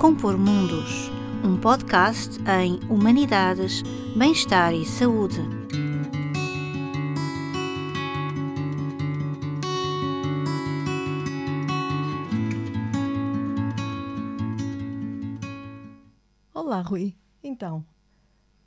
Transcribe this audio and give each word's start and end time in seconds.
Compor 0.00 0.38
Mundos, 0.38 1.10
um 1.44 1.60
podcast 1.60 2.38
em 2.48 2.80
Humanidades, 2.90 3.82
Bem-Estar 4.16 4.72
e 4.72 4.86
Saúde. 4.86 5.36
Olá, 16.54 16.80
Rui. 16.80 17.14
Então, 17.44 17.84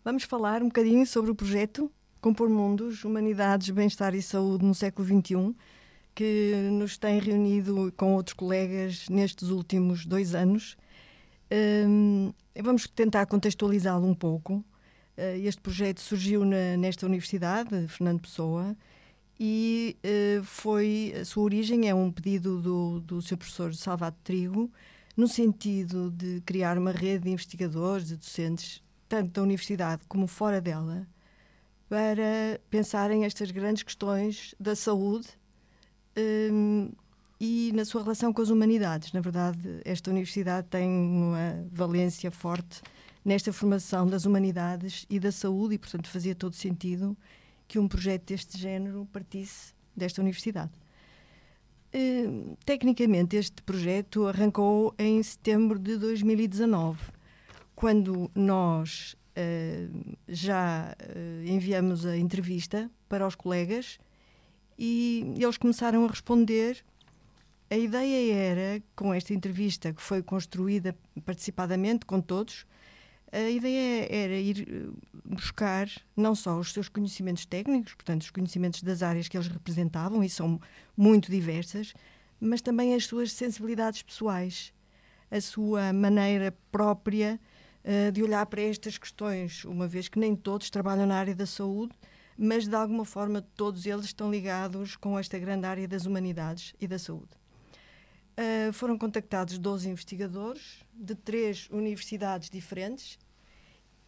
vamos 0.06 0.26
falar 0.26 0.62
um 0.62 0.68
bocadinho 0.68 1.08
sobre 1.08 1.32
o 1.32 1.36
projeto 1.36 1.92
Compor 2.22 2.48
Mundos, 2.48 3.04
Humanidades, 3.04 3.72
Bem-Estar 3.72 4.14
e 4.14 4.22
Saúde 4.22 4.64
no 4.64 4.76
século 4.76 5.08
XXI, 5.08 5.56
que 6.14 6.70
nos 6.74 6.96
tem 6.96 7.20
reunido 7.20 7.92
com 7.98 8.14
outros 8.14 8.36
colegas 8.36 9.10
nestes 9.10 9.50
últimos 9.50 10.06
dois 10.06 10.36
anos. 10.36 10.78
Um, 11.54 12.34
vamos 12.60 12.88
tentar 12.88 13.28
contextualizá-lo 13.28 14.08
um 14.08 14.16
pouco. 14.16 14.66
Uh, 15.16 15.38
este 15.44 15.62
projeto 15.62 16.02
surgiu 16.02 16.44
na, 16.44 16.76
nesta 16.78 17.06
universidade, 17.06 17.88
Fernando 17.88 18.22
Pessoa, 18.22 18.76
e 19.40 19.96
uh, 20.04 20.44
foi 20.44 21.14
a 21.22 21.24
sua 21.24 21.44
origem 21.44 21.88
é 21.88 21.94
um 21.94 22.12
pedido 22.12 22.60
do, 22.60 23.00
do 23.02 23.22
seu 23.22 23.38
professor 23.38 23.76
Salvado 23.76 24.16
Trigo, 24.24 24.72
no 25.16 25.28
sentido 25.28 26.10
de 26.10 26.42
criar 26.42 26.76
uma 26.76 26.92
rede 26.92 27.26
de 27.26 27.30
investigadores, 27.30 28.08
de 28.08 28.18
docentes, 28.18 28.82
tanto 29.08 29.30
da 29.34 29.44
universidade 29.44 30.02
como 30.08 30.26
fora 30.26 30.60
dela, 30.60 31.08
para 31.88 32.60
pensarem 32.72 33.26
estas 33.26 33.52
grandes 33.52 33.84
questões 33.84 34.56
da 34.60 34.76
saúde 34.76 35.28
um, 36.18 36.92
e 37.46 37.74
na 37.74 37.84
sua 37.84 38.02
relação 38.02 38.32
com 38.32 38.42
as 38.42 38.50
humanidades. 38.50 39.12
Na 39.12 39.20
verdade, 39.20 39.82
esta 39.84 40.10
universidade 40.10 40.66
tem 40.70 40.90
uma 40.90 41.68
valência 41.70 42.32
forte 42.32 42.82
nesta 43.24 43.52
formação 43.52 44.08
das 44.08 44.24
humanidades 44.24 45.06
e 45.10 45.20
da 45.20 45.30
saúde, 45.30 45.76
e, 45.76 45.78
portanto, 45.78 46.08
fazia 46.08 46.34
todo 46.34 46.56
sentido 46.56 47.18
que 47.68 47.78
um 47.78 47.86
projeto 47.86 48.28
deste 48.28 48.58
género 48.58 49.06
partisse 49.12 49.74
desta 49.94 50.22
universidade. 50.22 50.72
Uh, 51.94 52.56
tecnicamente, 52.66 53.36
este 53.36 53.62
projeto 53.62 54.26
arrancou 54.26 54.96
em 54.98 55.22
setembro 55.22 55.78
de 55.78 55.98
2019, 55.98 56.98
quando 57.76 58.32
nós 58.34 59.18
uh, 59.36 60.16
já 60.30 60.96
uh, 60.98 61.46
enviamos 61.46 62.06
a 62.06 62.16
entrevista 62.16 62.90
para 63.10 63.28
os 63.28 63.36
colegas 63.36 64.00
e 64.80 65.34
eles 65.38 65.58
começaram 65.58 66.06
a 66.06 66.08
responder. 66.08 66.86
A 67.74 67.76
ideia 67.76 68.36
era, 68.36 68.84
com 68.96 69.12
esta 69.12 69.34
entrevista 69.34 69.92
que 69.92 70.00
foi 70.00 70.22
construída 70.22 70.96
participadamente 71.26 72.06
com 72.06 72.22
todos, 72.22 72.68
a 73.32 73.50
ideia 73.50 74.08
era 74.14 74.36
ir 74.36 74.68
eh, 74.70 74.92
buscar 75.26 75.90
não 76.16 76.36
só 76.36 76.60
os 76.60 76.72
seus 76.72 76.88
conhecimentos 76.88 77.48
técnicos, 77.48 77.96
portanto, 77.96 78.22
os 78.22 78.30
conhecimentos 78.30 78.84
das 78.84 79.02
áreas 79.02 79.28
que 79.28 79.36
eles 79.36 79.48
representavam, 79.48 80.24
e 80.24 80.30
são 80.30 80.62
muito 80.96 81.32
diversas, 81.32 81.96
mas 82.40 82.62
também 82.62 82.94
as 82.94 83.08
suas 83.08 83.32
sensibilidades 83.32 84.04
pessoais, 84.04 84.72
a 85.32 85.42
sua 85.42 85.92
maneira 85.92 86.56
própria 86.72 87.40
uh, 87.84 88.12
de 88.12 88.22
olhar 88.22 88.46
para 88.46 88.62
estas 88.62 89.00
questões, 89.00 89.66
uma 89.66 89.88
vez 89.88 90.08
que 90.08 90.20
nem 90.20 90.36
todos 90.36 90.70
trabalham 90.70 91.08
na 91.08 91.16
área 91.16 91.34
da 91.34 91.48
saúde, 91.48 91.96
mas 92.38 92.68
de 92.68 92.76
alguma 92.76 93.04
forma 93.04 93.42
todos 93.42 93.88
eles 93.88 94.06
estão 94.06 94.30
ligados 94.30 94.96
com 94.96 95.18
esta 95.18 95.40
grande 95.40 95.66
área 95.66 95.88
das 95.88 96.06
humanidades 96.06 96.76
e 96.80 96.88
da 96.88 97.00
saúde. 97.00 97.43
Uh, 98.36 98.74
foram 98.74 98.98
contactados 98.98 99.60
12 99.60 99.90
investigadores 99.90 100.84
de 100.92 101.14
três 101.14 101.70
universidades 101.70 102.50
diferentes 102.50 103.20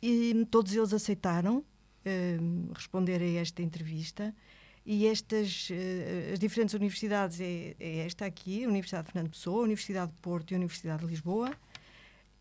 e 0.01 0.45
todos 0.49 0.73
eles 0.73 0.93
aceitaram 0.93 1.57
uh, 1.57 2.73
responder 2.73 3.21
a 3.21 3.41
esta 3.41 3.61
entrevista. 3.61 4.35
E 4.83 5.05
estas, 5.05 5.69
uh, 5.69 6.33
as 6.33 6.39
diferentes 6.39 6.73
universidades 6.73 7.39
é, 7.39 7.75
é, 7.79 7.97
esta 7.99 8.25
aqui, 8.25 8.65
a 8.65 8.67
Universidade 8.67 9.05
de 9.05 9.13
Fernando 9.13 9.31
Pessoa, 9.31 9.61
a 9.61 9.65
Universidade 9.65 10.11
de 10.11 10.21
Porto 10.21 10.51
e 10.51 10.55
a 10.55 10.57
Universidade 10.57 11.03
de 11.03 11.07
Lisboa. 11.07 11.51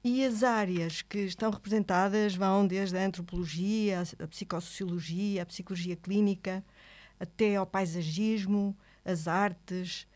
E 0.03 0.25
as 0.25 0.43
áreas 0.43 1.03
que 1.03 1.21
estão 1.21 1.51
representadas 1.51 2.35
vão 2.35 2.67
desde 2.67 2.97
a 2.97 3.07
antropologia, 3.07 4.03
a 4.19 4.27
psicossociologia, 4.27 5.43
a 5.43 5.47
psicologia 5.47 5.97
clínica, 5.97 6.65
até 7.19 7.57
ao 7.57 7.67
paisagismo, 7.67 8.77
as 9.05 9.27
artes, 9.27 10.07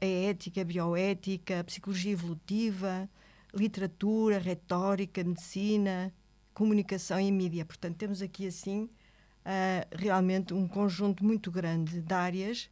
a 0.00 0.06
ética, 0.06 0.62
a 0.62 0.64
bioética, 0.64 1.60
a 1.60 1.64
psicologia 1.64 2.12
evolutiva, 2.12 3.08
literatura, 3.54 4.38
retórica, 4.38 5.22
medicina, 5.22 6.12
comunicação 6.54 7.20
e 7.20 7.30
mídia. 7.30 7.64
Portanto, 7.64 7.96
temos 7.96 8.22
aqui 8.22 8.46
assim 8.46 8.84
uh, 8.84 9.96
realmente 9.96 10.54
um 10.54 10.66
conjunto 10.66 11.24
muito 11.24 11.50
grande 11.50 12.00
de 12.00 12.14
áreas 12.14 12.70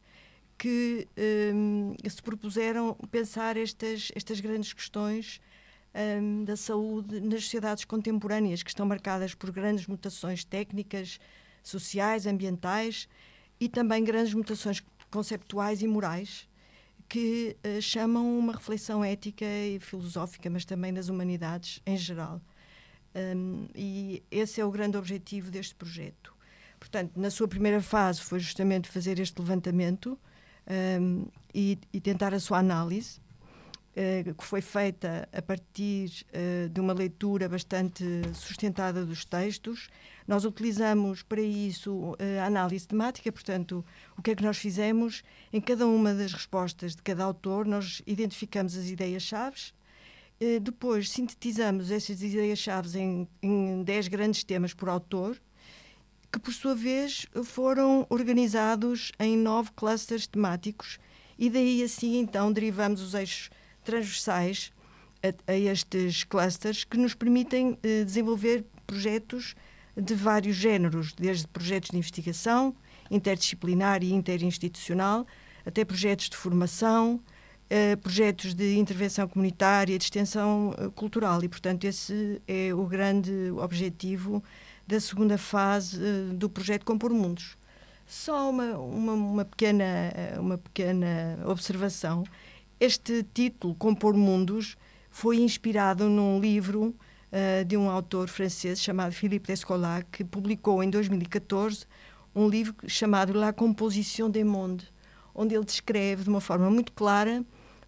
que 0.57 1.07
um, 1.55 1.95
se 2.07 2.21
propuseram 2.21 2.93
pensar 3.09 3.57
estas, 3.57 4.11
estas 4.15 4.39
grandes 4.39 4.73
questões 4.73 5.41
um, 5.95 6.43
da 6.43 6.55
saúde 6.55 7.19
nas 7.19 7.43
sociedades 7.43 7.83
contemporâneas, 7.83 8.61
que 8.61 8.69
estão 8.69 8.85
marcadas 8.85 9.33
por 9.33 9.51
grandes 9.51 9.87
mutações 9.87 10.43
técnicas, 10.43 11.19
sociais, 11.63 12.27
ambientais 12.27 13.07
e 13.59 13.67
também 13.67 14.03
grandes 14.03 14.33
mutações 14.33 14.83
conceptuais 15.09 15.81
e 15.81 15.87
morais 15.87 16.47
que 17.11 17.57
uh, 17.67 17.81
chamam 17.81 18.39
uma 18.39 18.53
reflexão 18.53 19.03
ética 19.03 19.43
e 19.43 19.81
filosófica, 19.81 20.49
mas 20.49 20.63
também 20.63 20.93
das 20.93 21.09
humanidades 21.09 21.81
em 21.85 21.97
geral. 21.97 22.41
Um, 23.13 23.67
e 23.75 24.23
esse 24.31 24.61
é 24.61 24.65
o 24.65 24.71
grande 24.71 24.95
objetivo 24.95 25.51
deste 25.51 25.75
projeto. 25.75 26.33
Portanto, 26.79 27.11
na 27.17 27.29
sua 27.29 27.49
primeira 27.49 27.81
fase 27.81 28.21
foi 28.21 28.39
justamente 28.39 28.87
fazer 28.87 29.19
este 29.19 29.41
levantamento 29.41 30.17
um, 31.01 31.27
e, 31.53 31.77
e 31.91 31.99
tentar 31.99 32.33
a 32.33 32.39
sua 32.39 32.59
análise 32.59 33.19
que 33.93 34.45
foi 34.45 34.61
feita 34.61 35.27
a 35.33 35.41
partir 35.41 36.25
uh, 36.29 36.69
de 36.69 36.79
uma 36.79 36.93
leitura 36.93 37.49
bastante 37.49 38.03
sustentada 38.33 39.05
dos 39.05 39.25
textos. 39.25 39.89
Nós 40.25 40.45
utilizamos 40.45 41.23
para 41.23 41.41
isso 41.41 41.93
uh, 41.93 42.17
a 42.41 42.45
análise 42.45 42.87
temática, 42.87 43.31
portanto, 43.31 43.83
o 44.17 44.21
que 44.21 44.31
é 44.31 44.35
que 44.35 44.43
nós 44.43 44.57
fizemos? 44.57 45.23
Em 45.51 45.59
cada 45.59 45.85
uma 45.85 46.13
das 46.13 46.31
respostas 46.31 46.95
de 46.95 47.01
cada 47.01 47.23
autor, 47.23 47.65
nós 47.65 48.01
identificamos 48.07 48.77
as 48.77 48.87
ideias-chave. 48.87 49.73
Depois 50.63 51.11
sintetizamos 51.11 51.91
essas 51.91 52.23
ideias-chave 52.23 52.97
em, 52.97 53.27
em 53.43 53.83
10 53.83 54.07
grandes 54.07 54.43
temas 54.43 54.73
por 54.73 54.89
autor, 54.89 55.39
que 56.31 56.39
por 56.39 56.51
sua 56.51 56.73
vez 56.73 57.27
foram 57.43 58.07
organizados 58.09 59.11
em 59.19 59.37
nove 59.37 59.69
clusters 59.75 60.25
temáticos 60.25 60.97
e 61.37 61.47
daí 61.47 61.83
assim 61.83 62.17
então 62.17 62.51
derivamos 62.51 63.01
os 63.01 63.13
eixos 63.13 63.51
transversais 63.83 64.71
a, 65.23 65.51
a 65.51 65.55
estes 65.55 66.23
clusters 66.23 66.83
que 66.83 66.97
nos 66.97 67.13
permitem 67.13 67.77
eh, 67.83 68.03
desenvolver 68.03 68.65
projetos 68.85 69.55
de 69.95 70.15
vários 70.15 70.55
géneros, 70.55 71.13
desde 71.13 71.47
projetos 71.47 71.91
de 71.91 71.97
investigação 71.97 72.75
interdisciplinar 73.09 74.01
e 74.03 74.13
interinstitucional, 74.13 75.27
até 75.65 75.83
projetos 75.83 76.29
de 76.29 76.37
formação, 76.37 77.19
eh, 77.69 77.97
projetos 77.97 78.53
de 78.53 78.77
intervenção 78.77 79.27
comunitária, 79.27 79.97
de 79.97 80.05
extensão 80.05 80.73
eh, 80.77 80.89
cultural. 80.95 81.43
E, 81.43 81.49
portanto, 81.49 81.83
esse 81.83 82.41
é 82.47 82.73
o 82.73 82.85
grande 82.85 83.51
objetivo 83.57 84.41
da 84.87 84.99
segunda 84.99 85.37
fase 85.37 85.99
do 86.33 86.49
projeto 86.49 86.85
Compor 86.85 87.11
Mundos. 87.11 87.57
Só 88.07 88.49
uma, 88.49 88.77
uma, 88.77 89.13
uma, 89.13 89.45
pequena, 89.45 89.85
uma 90.37 90.57
pequena 90.57 91.39
observação 91.45 92.23
este 92.81 93.23
título, 93.31 93.75
Compor 93.75 94.15
Mundos, 94.15 94.75
foi 95.11 95.37
inspirado 95.37 96.09
num 96.09 96.39
livro 96.39 96.95
uh, 97.31 97.63
de 97.63 97.77
um 97.77 97.87
autor 97.87 98.27
francês 98.27 98.81
chamado 98.81 99.11
Philippe 99.11 99.45
Descolat, 99.45 100.03
que 100.11 100.23
publicou 100.23 100.81
em 100.81 100.89
2014 100.89 101.85
um 102.33 102.49
livro 102.49 102.73
chamado 102.87 103.33
La 103.33 103.53
Composition 103.53 104.31
des 104.31 104.43
Mondes, 104.43 104.91
onde 105.35 105.53
ele 105.53 105.63
descreve 105.63 106.23
de 106.23 106.29
uma 106.29 106.41
forma 106.41 106.71
muito 106.71 106.91
clara 106.93 107.45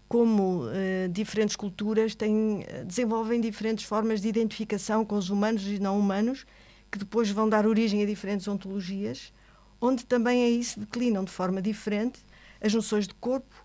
como 0.08 0.66
uh, 0.68 1.10
diferentes 1.10 1.56
culturas 1.56 2.14
têm, 2.14 2.64
eh, 2.68 2.84
desenvolvem 2.84 3.42
diferentes 3.42 3.86
formas 3.86 4.22
de 4.22 4.28
identificação 4.28 5.04
com 5.04 5.16
os 5.16 5.32
humanos 5.32 5.66
e 5.66 5.80
não 5.80 5.98
humanos, 5.98 6.46
que 6.92 7.00
depois 7.00 7.32
vão 7.32 7.50
dar 7.50 7.66
origem 7.66 8.04
a 8.04 8.06
diferentes 8.06 8.48
ontologias, 8.48 9.34
onde 9.82 10.06
também 10.06 10.44
aí 10.44 10.64
se 10.64 10.80
declinam 10.80 11.24
de 11.24 11.32
forma 11.32 11.64
diferente 11.64 12.20
as 12.62 12.72
noções 12.72 13.08
de 13.08 13.16
corpo, 13.16 13.63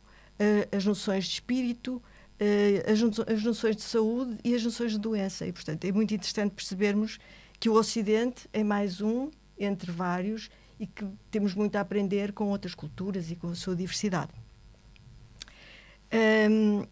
as 0.75 0.85
noções 0.85 1.25
de 1.25 1.35
espírito, 1.35 1.97
uh, 1.97 2.93
as, 3.33 3.43
noções 3.43 3.77
de 3.77 3.83
saúde 3.83 4.39
e 4.45 4.55
as 4.55 4.63
noções 4.63 4.93
de 4.93 4.99
doença. 4.99 5.47
E, 5.47 5.53
portanto, 5.53 5.85
é 5.85 5.93
muito 5.93 6.15
interessante 6.15 6.53
percebermos 6.53 7.19
que 7.59 7.69
o 7.69 7.75
Ocidente 7.75 8.49
é 8.53 8.63
mais 8.63 9.01
um 9.01 9.31
entre 9.59 9.91
vários 9.91 10.51
e 10.79 10.87
que 10.87 11.05
temos 11.31 11.55
muito 11.55 11.77
a 11.77 11.81
aprender 11.81 12.33
com 12.33 12.49
outras 12.51 12.75
culturas 12.75 13.31
e 13.31 13.37
com 13.37 13.49
a 13.49 13.55
sua 13.55 13.75
diversidade. 13.75 14.31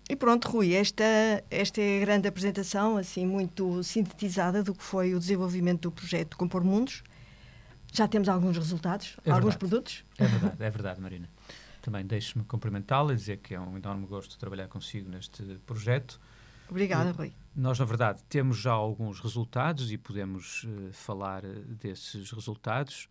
E 0.08 0.16
pronto, 0.16 0.48
Rui, 0.48 0.75
esta, 0.75 1.04
esta 1.50 1.81
é 1.81 1.98
a 1.98 2.00
grande 2.00 2.28
apresentação, 2.28 2.96
assim, 2.96 3.25
muito 3.25 3.82
sintetizada 3.82 4.62
do 4.62 4.75
que 4.75 4.82
foi 4.82 5.14
o 5.14 5.19
desenvolvimento 5.19 5.82
do 5.82 5.93
projeto 5.93 6.37
Compor 6.37 6.62
Mundos. 6.62 7.02
Já 7.93 8.06
temos 8.06 8.28
alguns 8.28 8.56
resultados, 8.56 9.16
é 9.25 9.31
alguns 9.31 9.54
verdade. 9.54 9.58
produtos. 9.58 10.04
É 10.19 10.26
verdade, 10.26 10.56
é 10.58 10.70
verdade, 10.70 11.00
Marina. 11.00 11.28
Também 11.87 12.05
deixe-me 12.05 12.44
cumprimentá-la 12.44 13.12
e 13.12 13.15
dizer 13.15 13.37
que 13.37 13.55
é 13.55 13.61
um 13.61 13.77
enorme 13.77 14.09
gosto 14.09 14.37
trabalhar 14.37 14.67
consigo 14.67 15.09
neste 15.09 15.41
projeto. 15.65 16.21
Obrigada, 16.69 17.12
Rui. 17.12 17.33
Nós, 17.55 17.79
na 17.79 17.85
verdade, 17.85 18.25
temos 18.29 18.59
já 18.59 18.73
alguns 18.73 19.21
resultados 19.21 19.93
e 19.93 19.97
podemos 19.97 20.65
uh, 20.65 20.93
falar 20.93 21.44
uh, 21.44 21.49
desses 21.77 22.33
resultados. 22.33 23.09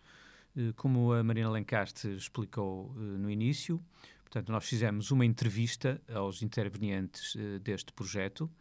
Uh, 0.58 0.74
como 0.74 1.14
a 1.14 1.24
Marina 1.24 1.50
Lencastre 1.50 2.18
explicou 2.18 2.94
no 2.96 3.32
início, 3.32 3.82
portanto, 4.26 4.52
nós 4.52 4.66
fizemos 4.66 5.10
uma 5.10 5.26
entrevista 5.26 6.02
aos 6.14 6.42
intervenientes 6.42 7.38
deste 7.62 7.94
projeto 7.94 8.52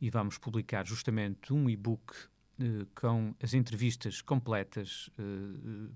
e 0.00 0.08
vamos 0.08 0.38
publicar 0.38 0.86
justamente 0.86 1.52
um 1.52 1.68
e-book 1.68 2.14
com 2.94 3.34
as 3.42 3.52
entrevistas 3.52 4.22
completas 4.22 5.10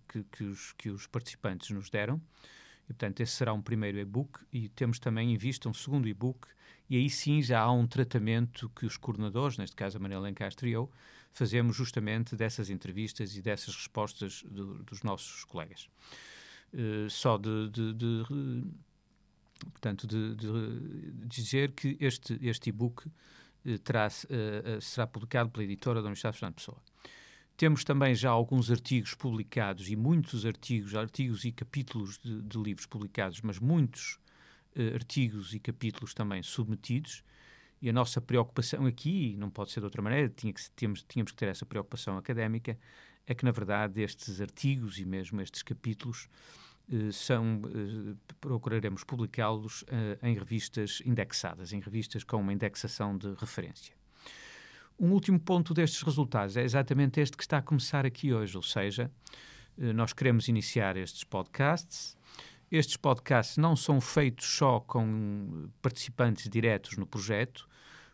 que, 0.09 0.23
que, 0.25 0.45
os, 0.45 0.73
que 0.75 0.91
os 0.91 1.07
participantes 1.07 1.71
nos 1.71 1.89
deram. 1.89 2.21
E, 2.85 2.93
portanto, 2.93 3.21
esse 3.21 3.33
será 3.33 3.53
um 3.53 3.63
primeiro 3.63 3.99
e-book 3.99 4.41
e 4.53 4.69
temos 4.69 4.99
também 4.99 5.33
em 5.33 5.37
vista 5.37 5.69
um 5.69 5.75
segundo 5.75 6.09
e-book 6.09 6.49
e 6.93 6.97
aí 6.97 7.09
sim 7.09 7.41
já 7.41 7.61
há 7.61 7.73
um 7.73 7.87
tratamento 7.87 8.69
que 8.71 8.85
os 8.85 8.99
coordenadores, 8.99 9.57
neste 9.57 9.75
caso 9.75 9.97
a 9.97 10.01
Manuela 10.01 10.25
Lencastre 10.25 10.69
e 10.69 10.73
eu, 10.73 10.91
fazemos 11.31 11.75
justamente 11.75 12.37
dessas 12.37 12.69
entrevistas 12.69 13.35
e 13.35 13.41
dessas 13.41 13.75
respostas 13.75 14.43
do, 14.43 14.83
dos 14.85 15.03
nossos 15.03 15.45
colegas. 15.45 15.89
Uh, 16.73 17.09
só 17.09 17.39
de, 17.39 17.71
de, 17.71 17.95
de, 17.95 18.25
portanto, 19.71 20.07
de, 20.07 20.35
dizer 21.27 21.73
que 21.73 21.97
este, 21.99 22.39
este 22.43 22.69
e-book 22.69 23.07
uh, 23.07 23.11
uh, 23.71 24.81
será 24.81 25.07
publicado 25.07 25.49
pela 25.49 25.65
editora 25.65 26.01
da 26.01 26.09
Universidade 26.09 26.35
de 26.35 26.41
Fernando 26.41 26.57
Pessoa. 26.57 26.79
Temos 27.63 27.85
também 27.85 28.13
já 28.13 28.29
alguns 28.29 28.73
artigos 28.73 29.15
publicados 29.15 29.89
e 29.89 29.95
muitos 29.95 30.45
artigos, 30.45 30.97
artigos 30.97 31.45
e 31.45 31.53
capítulos 31.53 32.19
de, 32.19 32.43
de 32.43 32.59
livros 32.59 32.87
publicados, 32.87 33.41
mas 33.41 33.61
muitos 33.61 34.19
uh, 34.75 34.95
artigos 34.95 35.55
e 35.55 35.61
capítulos 35.61 36.13
também 36.13 36.43
submetidos. 36.43 37.23
E 37.81 37.89
a 37.89 37.93
nossa 37.93 38.21
preocupação 38.21 38.85
aqui, 38.85 39.37
não 39.39 39.49
pode 39.49 39.71
ser 39.71 39.79
de 39.79 39.85
outra 39.85 40.03
maneira, 40.03 40.29
tinha 40.29 40.53
que, 40.53 40.61
tínhamos, 40.75 41.05
tínhamos 41.05 41.31
que 41.31 41.39
ter 41.39 41.47
essa 41.47 41.65
preocupação 41.65 42.19
académica, 42.19 42.77
é 43.29 43.33
que, 43.33 43.45
na 43.45 43.53
verdade, 43.53 44.03
estes 44.03 44.41
artigos 44.41 44.99
e 44.99 45.05
mesmo 45.05 45.41
estes 45.41 45.63
capítulos 45.63 46.29
uh, 46.89 47.13
são, 47.13 47.63
uh, 47.63 48.17
procuraremos 48.41 49.05
publicá-los 49.05 49.85
em 50.21 50.35
revistas 50.35 51.01
indexadas, 51.07 51.73
em 51.73 51.79
revistas 51.79 52.25
com 52.25 52.39
uma 52.39 52.53
indexação 52.53 53.17
de 53.17 53.33
referência. 53.35 54.02
Um 54.99 55.11
último 55.13 55.41
ponto 55.41 55.75
destes 55.75 56.03
resultados 56.03 56.57
é 56.57 56.63
exatamente 56.63 57.21
este 57.21 57.37
que 57.37 57.43
está 57.43 57.59
a 57.59 57.63
começar 57.63 58.07
aqui 58.07 58.33
hoje, 58.33 58.57
ou 58.57 58.63
seja, 58.63 59.11
nós 59.77 60.13
queremos 60.13 60.49
iniciar 60.49 60.97
estes 60.97 61.25
podcasts, 61.25 62.17
estes 62.71 62.97
podcasts 62.97 63.57
não 63.57 63.75
são 63.75 64.01
feitos 64.01 64.47
só 64.47 64.81
com 64.81 65.69
participantes 65.81 66.49
diretos 66.49 66.97
no 66.97 67.07
projeto, 67.07 67.69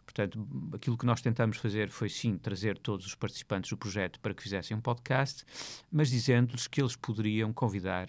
portanto, 0.05 0.49
aquilo 0.73 0.97
que 0.97 1.07
nós 1.07 1.21
tentamos 1.21 1.59
fazer 1.59 1.91
foi 1.91 2.09
sim 2.09 2.39
trazer 2.39 2.79
todos 2.79 3.07
os 3.07 3.15
participantes 3.15 3.71
do 3.71 3.77
projeto 3.77 4.19
para 4.21 4.33
que 4.35 4.43
fizessem 4.43 4.77
um 4.77 4.81
podcast, 4.81 5.45
mas 5.93 6.11
dizendo-lhes 6.11 6.67
que 6.67 6.81
eles 6.81 6.97
poderiam 6.97 7.53
convidar 7.53 8.09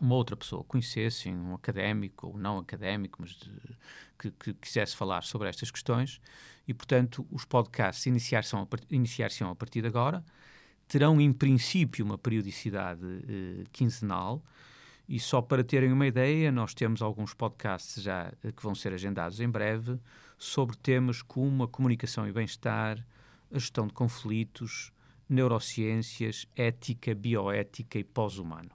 uma 0.00 0.14
outra 0.14 0.36
pessoa, 0.36 0.64
conhecessem 0.64 1.36
um 1.36 1.54
académico 1.54 2.28
ou 2.28 2.38
não 2.38 2.58
académico, 2.58 3.18
mas 3.20 3.30
de, 3.30 3.50
que, 4.18 4.30
que, 4.30 4.54
quisesse 4.54 4.96
falar 4.96 5.22
sobre 5.22 5.48
estas 5.48 5.70
questões, 5.70 6.20
e 6.66 6.72
portanto 6.72 7.26
os 7.30 7.44
podcasts 7.44 8.06
iniciar-se-ão 8.06 8.66
iniciar 8.90 9.28
a 9.50 9.54
partir 9.54 9.82
de 9.82 9.88
agora, 9.88 10.24
terão 10.88 11.20
em 11.20 11.32
princípio 11.32 12.04
uma 12.04 12.18
periodicidade 12.18 13.00
eh, 13.28 13.64
quinzenal, 13.72 14.42
e 15.08 15.18
só 15.18 15.42
para 15.42 15.64
terem 15.64 15.92
uma 15.92 16.06
ideia, 16.06 16.52
nós 16.52 16.74
temos 16.74 17.02
alguns 17.02 17.34
podcasts 17.34 18.02
já 18.02 18.32
eh, 18.42 18.52
que 18.52 18.62
vão 18.62 18.74
ser 18.74 18.92
agendados 18.92 19.40
em 19.40 19.48
breve 19.48 19.98
sobre 20.38 20.76
temas 20.76 21.22
como 21.22 21.64
a 21.64 21.68
comunicação 21.68 22.26
e 22.26 22.32
bem-estar, 22.32 23.04
a 23.50 23.58
gestão 23.58 23.86
de 23.86 23.92
conflitos, 23.92 24.92
neurociências, 25.28 26.46
ética, 26.56 27.14
bioética 27.14 27.98
e 27.98 28.04
pós-humano. 28.04 28.70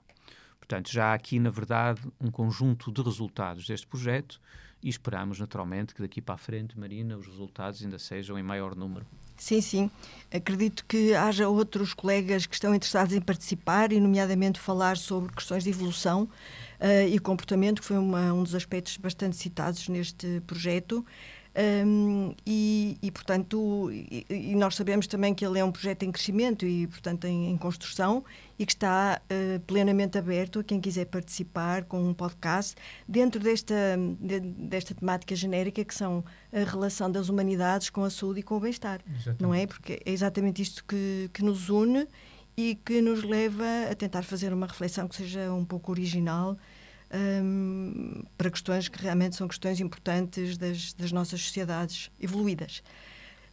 Portanto, 0.68 0.92
já 0.92 1.06
há 1.06 1.14
aqui, 1.14 1.40
na 1.40 1.48
verdade, 1.48 2.02
um 2.20 2.30
conjunto 2.30 2.92
de 2.92 3.00
resultados 3.00 3.66
deste 3.66 3.86
projeto 3.86 4.38
e 4.82 4.90
esperamos, 4.90 5.40
naturalmente, 5.40 5.94
que 5.94 6.02
daqui 6.02 6.20
para 6.20 6.34
a 6.34 6.38
frente, 6.38 6.78
Marina, 6.78 7.16
os 7.16 7.26
resultados 7.26 7.82
ainda 7.82 7.98
sejam 7.98 8.38
em 8.38 8.42
maior 8.42 8.76
número. 8.76 9.06
Sim, 9.38 9.62
sim. 9.62 9.90
Acredito 10.30 10.84
que 10.84 11.14
haja 11.14 11.48
outros 11.48 11.94
colegas 11.94 12.44
que 12.44 12.54
estão 12.54 12.74
interessados 12.74 13.14
em 13.14 13.20
participar 13.20 13.92
e, 13.92 14.00
nomeadamente, 14.00 14.60
falar 14.60 14.98
sobre 14.98 15.32
questões 15.32 15.64
de 15.64 15.70
evolução 15.70 16.24
uh, 16.24 17.08
e 17.08 17.18
comportamento, 17.18 17.80
que 17.80 17.86
foi 17.86 17.96
uma, 17.96 18.30
um 18.34 18.42
dos 18.42 18.54
aspectos 18.54 18.98
bastante 18.98 19.36
citados 19.36 19.88
neste 19.88 20.42
projeto. 20.46 21.02
Um, 21.58 22.36
e, 22.46 22.96
e, 23.02 23.10
portanto, 23.10 23.90
e, 23.90 24.24
e, 24.30 24.54
nós 24.54 24.76
sabemos 24.76 25.08
também 25.08 25.34
que 25.34 25.44
ele 25.44 25.58
é 25.58 25.64
um 25.64 25.72
projeto 25.72 26.04
em 26.04 26.12
crescimento 26.12 26.64
e, 26.64 26.86
portanto, 26.86 27.24
em, 27.24 27.50
em 27.50 27.56
construção 27.56 28.24
e 28.56 28.64
que 28.64 28.70
está 28.70 29.20
uh, 29.24 29.58
plenamente 29.60 30.16
aberto 30.16 30.60
a 30.60 30.64
quem 30.64 30.80
quiser 30.80 31.06
participar 31.06 31.82
com 31.82 32.00
um 32.00 32.14
podcast 32.14 32.76
dentro 33.08 33.40
desta, 33.40 33.74
de, 34.20 34.38
desta 34.38 34.94
temática 34.94 35.34
genérica 35.34 35.84
que 35.84 35.94
são 35.94 36.24
a 36.52 36.60
relação 36.60 37.10
das 37.10 37.28
humanidades 37.28 37.90
com 37.90 38.04
a 38.04 38.10
saúde 38.10 38.38
e 38.38 38.42
com 38.44 38.56
o 38.56 38.60
bem-estar. 38.60 39.00
Não 39.40 39.52
é? 39.52 39.66
Porque 39.66 40.00
é 40.06 40.12
exatamente 40.12 40.62
isto 40.62 40.84
que, 40.84 41.28
que 41.32 41.42
nos 41.42 41.68
une 41.68 42.06
e 42.56 42.76
que 42.76 43.00
nos 43.00 43.24
leva 43.24 43.64
a 43.90 43.94
tentar 43.96 44.22
fazer 44.22 44.52
uma 44.52 44.66
reflexão 44.68 45.08
que 45.08 45.16
seja 45.16 45.52
um 45.52 45.64
pouco 45.64 45.90
original 45.90 46.56
um, 47.12 48.22
para 48.36 48.50
questões 48.50 48.88
que 48.88 49.00
realmente 49.02 49.36
são 49.36 49.48
questões 49.48 49.80
importantes 49.80 50.56
das, 50.56 50.92
das 50.92 51.12
nossas 51.12 51.42
sociedades 51.42 52.10
evoluídas. 52.20 52.82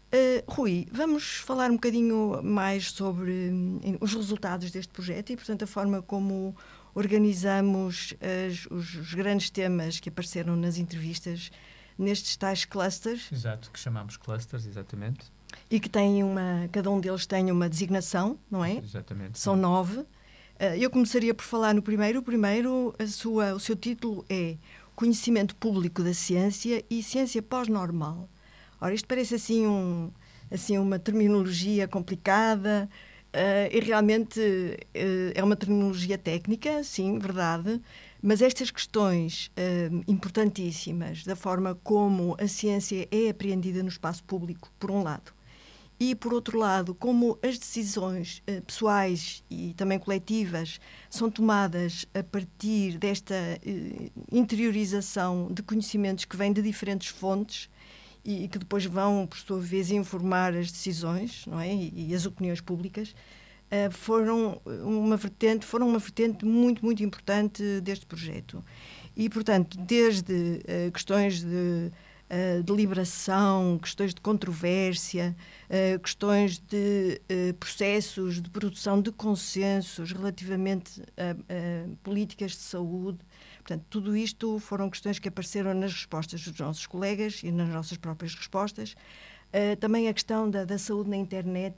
Uh, 0.07 0.51
Rui, 0.51 0.87
vamos 0.91 1.37
falar 1.37 1.69
um 1.69 1.75
bocadinho 1.75 2.41
mais 2.43 2.91
sobre 2.91 3.49
um, 3.49 3.97
os 3.99 4.13
resultados 4.13 4.71
deste 4.71 4.93
projeto 4.93 5.31
e, 5.31 5.35
portanto, 5.35 5.63
a 5.63 5.67
forma 5.67 6.01
como 6.01 6.55
organizamos 6.93 8.13
as, 8.21 8.65
os, 8.67 8.95
os, 8.95 9.13
grandes 9.13 9.49
temas 9.49 9.99
que 9.99 10.07
apareceram 10.07 10.55
nas 10.55 10.77
entrevistas 10.77 11.51
nestes 11.97 12.37
tais 12.37 12.63
clusters. 12.63 13.29
Exato, 13.31 13.69
que 13.71 13.79
chamamos 13.79 14.15
clusters, 14.15 14.65
exatamente. 14.65 15.25
E 15.69 15.79
que 15.79 15.89
têm 15.89 16.23
uma, 16.23 16.69
cada 16.71 16.89
um 16.89 16.99
deles 16.99 17.25
tem 17.25 17.51
uma 17.51 17.67
designação, 17.67 18.39
não 18.49 18.63
é? 18.63 18.77
Exatamente. 18.77 19.39
São 19.39 19.55
nove. 19.55 20.05
Eh, 20.57 20.77
eu 20.79 20.89
começaria 20.89 21.33
por 21.33 21.43
falar 21.43 21.73
no 21.73 21.81
primeiro. 21.81 22.19
O 22.19 22.23
primeiro, 22.23 22.93
sua, 23.07 23.53
o 23.53 23.59
seu 23.59 23.75
título 23.75 24.25
é 24.29 24.55
Conhecimento 24.95 25.55
Público 25.55 26.01
da 26.01 26.13
Ciência 26.13 26.83
e 26.89 27.03
Ciência 27.03 27.41
Pós-Normal. 27.41 28.29
Ora, 28.79 28.93
isto 28.93 29.07
parece 29.07 29.35
assim, 29.35 29.67
um, 29.67 30.11
assim 30.49 30.77
uma 30.77 30.97
terminologia 30.97 31.87
complicada 31.87 32.89
uh, 33.33 33.75
e 33.75 33.79
realmente 33.79 34.39
uh, 34.39 35.31
é 35.33 35.43
uma 35.43 35.55
terminologia 35.55 36.17
técnica, 36.17 36.83
sim, 36.83 37.17
verdade, 37.19 37.81
mas 38.21 38.41
estas 38.41 38.71
questões 38.71 39.51
uh, 39.57 40.03
importantíssimas 40.07 41.23
da 41.23 41.35
forma 41.35 41.75
como 41.83 42.35
a 42.39 42.47
ciência 42.47 43.07
é 43.11 43.29
apreendida 43.29 43.81
no 43.81 43.89
espaço 43.89 44.23
público, 44.23 44.71
por 44.79 44.91
um 44.91 45.03
lado, 45.03 45.33
e, 45.99 46.13
por 46.13 46.33
outro 46.33 46.57
lado, 46.57 46.93
como 46.93 47.39
as 47.41 47.57
decisões 47.57 48.41
uh, 48.49 48.61
pessoais 48.61 49.43
e 49.49 49.73
também 49.75 49.97
coletivas 49.97 50.79
são 51.09 51.29
tomadas 51.29 52.05
a 52.13 52.21
partir 52.21 52.97
desta 52.97 53.33
uh, 53.35 54.11
interiorização 54.31 55.47
de 55.51 55.63
conhecimentos 55.63 56.25
que 56.25 56.35
vêm 56.35 56.51
de 56.51 56.61
diferentes 56.61 57.07
fontes 57.07 57.69
e, 58.25 58.47
que 58.47 58.59
depois 58.59 58.85
vão, 58.85 59.25
por 59.25 59.37
sua 59.37 59.59
vez, 59.59 59.89
informar 59.89 60.53
as 60.53 60.71
decisões 60.71 61.45
não 61.45 61.59
é? 61.59 61.73
e, 61.73 62.09
e 62.09 62.15
as 62.15 62.25
opiniões 62.25 62.59
públicas, 62.59 63.15
uh, 63.71 63.91
foram, 63.91 64.61
uma 64.83 65.15
vertente, 65.15 65.65
foram 65.65 65.87
uma 65.87 65.99
vertente 65.99 66.43
muito, 66.43 66.83
muito 66.83 67.03
importante 67.03 67.79
deste 67.79 68.05
projeto. 68.05 68.63
E, 69.15 69.29
portanto, 69.29 69.77
desde 69.77 70.59
questões 70.91 71.41
de 71.41 71.89
uh, 72.29 72.63
deliberação, 72.63 73.77
questões 73.81 74.13
de 74.13 74.21
controvérsia, 74.21 75.35
uh, 75.69 75.99
questões 75.99 76.59
de 76.59 77.21
uh, 77.29 77.53
processos 77.55 78.41
de 78.41 78.49
produção 78.49 79.01
de 79.01 79.11
consensos 79.11 80.11
relativamente 80.11 81.01
a, 81.17 81.31
a, 81.31 81.95
políticas 82.03 82.51
de 82.51 82.57
saúde. 82.57 83.19
Portanto, 83.57 83.85
tudo 83.89 84.15
isto 84.15 84.59
foram 84.59 84.89
questões 84.89 85.17
que 85.17 85.27
apareceram 85.27 85.73
nas 85.73 85.91
respostas 85.91 86.43
dos 86.43 86.59
nossos 86.59 86.85
colegas 86.85 87.41
e 87.43 87.51
nas 87.51 87.69
nossas 87.69 87.97
próprias 87.97 88.35
respostas. 88.35 88.95
também 89.79 90.07
a 90.07 90.13
questão 90.13 90.47
da, 90.47 90.63
da 90.65 90.77
saúde 90.77 91.09
na 91.09 91.17
internet 91.17 91.75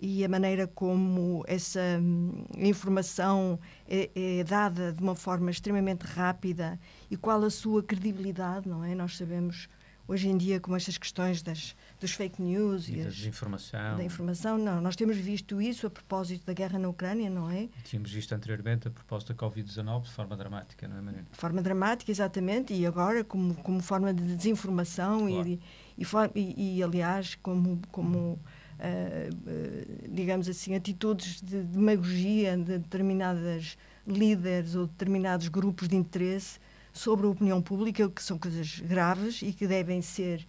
e 0.00 0.24
a 0.24 0.28
maneira 0.28 0.66
como 0.66 1.44
essa 1.46 1.80
hum, 2.00 2.44
informação 2.56 3.58
é, 3.88 4.10
é, 4.14 4.44
dada 4.44 4.92
de 4.92 5.02
uma 5.02 5.14
forma 5.14 5.50
extremamente 5.50 6.02
rápida 6.02 6.78
e 7.10 7.16
qual 7.16 7.42
a 7.42 7.50
sua 7.50 7.82
credibilidade, 7.82 8.68
não 8.68 8.84
é? 8.84 8.94
Nós 8.94 9.16
sabemos 9.16 9.68
hoje 10.06 10.28
em 10.28 10.36
dia 10.36 10.60
como 10.60 10.76
estas 10.76 10.98
questões 10.98 11.42
das, 11.42 11.74
dos 12.00 12.12
fake 12.12 12.40
news 12.40 12.88
e, 12.88 12.92
e 12.92 13.04
da 13.04 13.08
desinformação. 13.08 13.96
Da 13.96 14.04
informação, 14.04 14.58
não. 14.58 14.80
Nós 14.80 14.96
temos 14.96 15.16
visto 15.16 15.60
isso 15.60 15.86
a 15.86 15.90
propósito 15.90 16.44
da 16.44 16.52
guerra 16.52 16.78
na 16.78 16.88
Ucrânia, 16.88 17.30
não 17.30 17.50
é? 17.50 17.68
Tínhamos 17.84 18.12
visto 18.12 18.32
anteriormente 18.32 18.88
a 18.88 18.90
propósito 18.90 19.32
da 19.32 19.46
Covid-19 19.46 20.02
de 20.02 20.12
forma 20.12 20.36
dramática, 20.36 20.86
não 20.86 20.98
é, 20.98 21.00
Marina? 21.00 21.26
De 21.30 21.38
forma 21.38 21.62
dramática, 21.62 22.10
exatamente, 22.10 22.74
e 22.74 22.86
agora 22.86 23.24
como, 23.24 23.54
como 23.56 23.80
forma 23.80 24.12
de 24.12 24.36
desinformação 24.36 25.26
claro. 25.28 25.48
e, 25.48 25.60
e, 25.96 26.06
e, 26.34 26.78
e, 26.78 26.82
aliás, 26.82 27.36
como. 27.36 27.80
como 27.90 28.18
Uh, 28.18 28.38
uh, 28.78 30.08
digamos 30.10 30.48
assim, 30.48 30.74
atitudes 30.74 31.40
de 31.40 31.62
demagogia 31.62 32.56
de 32.56 32.78
determinadas 32.78 33.76
líderes 34.06 34.74
ou 34.74 34.86
determinados 34.86 35.48
grupos 35.48 35.88
de 35.88 35.96
interesse 35.96 36.58
sobre 36.92 37.26
a 37.26 37.30
opinião 37.30 37.60
pública, 37.60 38.08
que 38.08 38.22
são 38.22 38.38
coisas 38.38 38.78
graves 38.80 39.42
e 39.42 39.52
que 39.52 39.66
devem 39.66 40.00
ser 40.00 40.46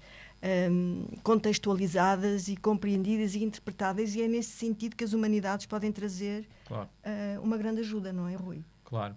um, 0.71 1.05
contextualizadas 1.23 2.47
e 2.47 2.55
compreendidas 2.55 3.33
e 3.33 3.43
interpretadas, 3.43 4.13
e 4.15 4.21
é 4.21 4.27
nesse 4.27 4.51
sentido 4.51 4.95
que 4.95 5.03
as 5.03 5.13
humanidades 5.13 5.65
podem 5.65 5.91
trazer 5.91 6.47
claro. 6.65 6.87
uh, 7.03 7.41
uma 7.41 7.57
grande 7.57 7.79
ajuda, 7.79 8.13
não 8.13 8.27
é, 8.27 8.35
Rui? 8.35 8.63
Claro. 8.83 9.15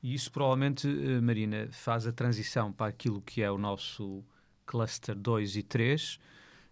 E 0.00 0.14
isso 0.14 0.30
provavelmente, 0.30 0.86
Marina, 1.20 1.68
faz 1.72 2.06
a 2.06 2.12
transição 2.12 2.72
para 2.72 2.86
aquilo 2.86 3.20
que 3.20 3.42
é 3.42 3.50
o 3.50 3.58
nosso 3.58 4.22
cluster 4.64 5.16
2 5.16 5.56
e 5.56 5.62
3. 5.64 6.20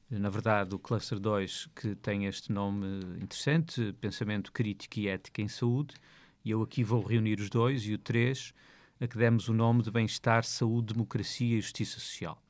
Na 0.08 0.30
verdade, 0.30 0.72
o 0.72 0.78
cluster 0.78 1.18
2, 1.18 1.68
que 1.74 1.96
tem 1.96 2.26
este 2.26 2.52
nome 2.52 2.86
interessante, 3.20 3.92
Pensamento 4.00 4.52
Crítico 4.52 5.00
e 5.00 5.08
Ética 5.08 5.42
em 5.42 5.48
Saúde, 5.48 5.96
e 6.44 6.50
eu 6.52 6.62
aqui 6.62 6.84
vou 6.84 7.02
reunir 7.02 7.40
os 7.40 7.50
dois, 7.50 7.82
e 7.88 7.94
o 7.94 7.98
3, 7.98 8.54
a 9.00 9.08
que 9.08 9.18
demos 9.18 9.48
o 9.48 9.52
nome 9.52 9.82
de 9.82 9.90
Bem-Estar, 9.90 10.44
Saúde, 10.44 10.94
Democracia 10.94 11.58
e 11.58 11.60
Justiça 11.60 11.98
Social. 11.98 12.40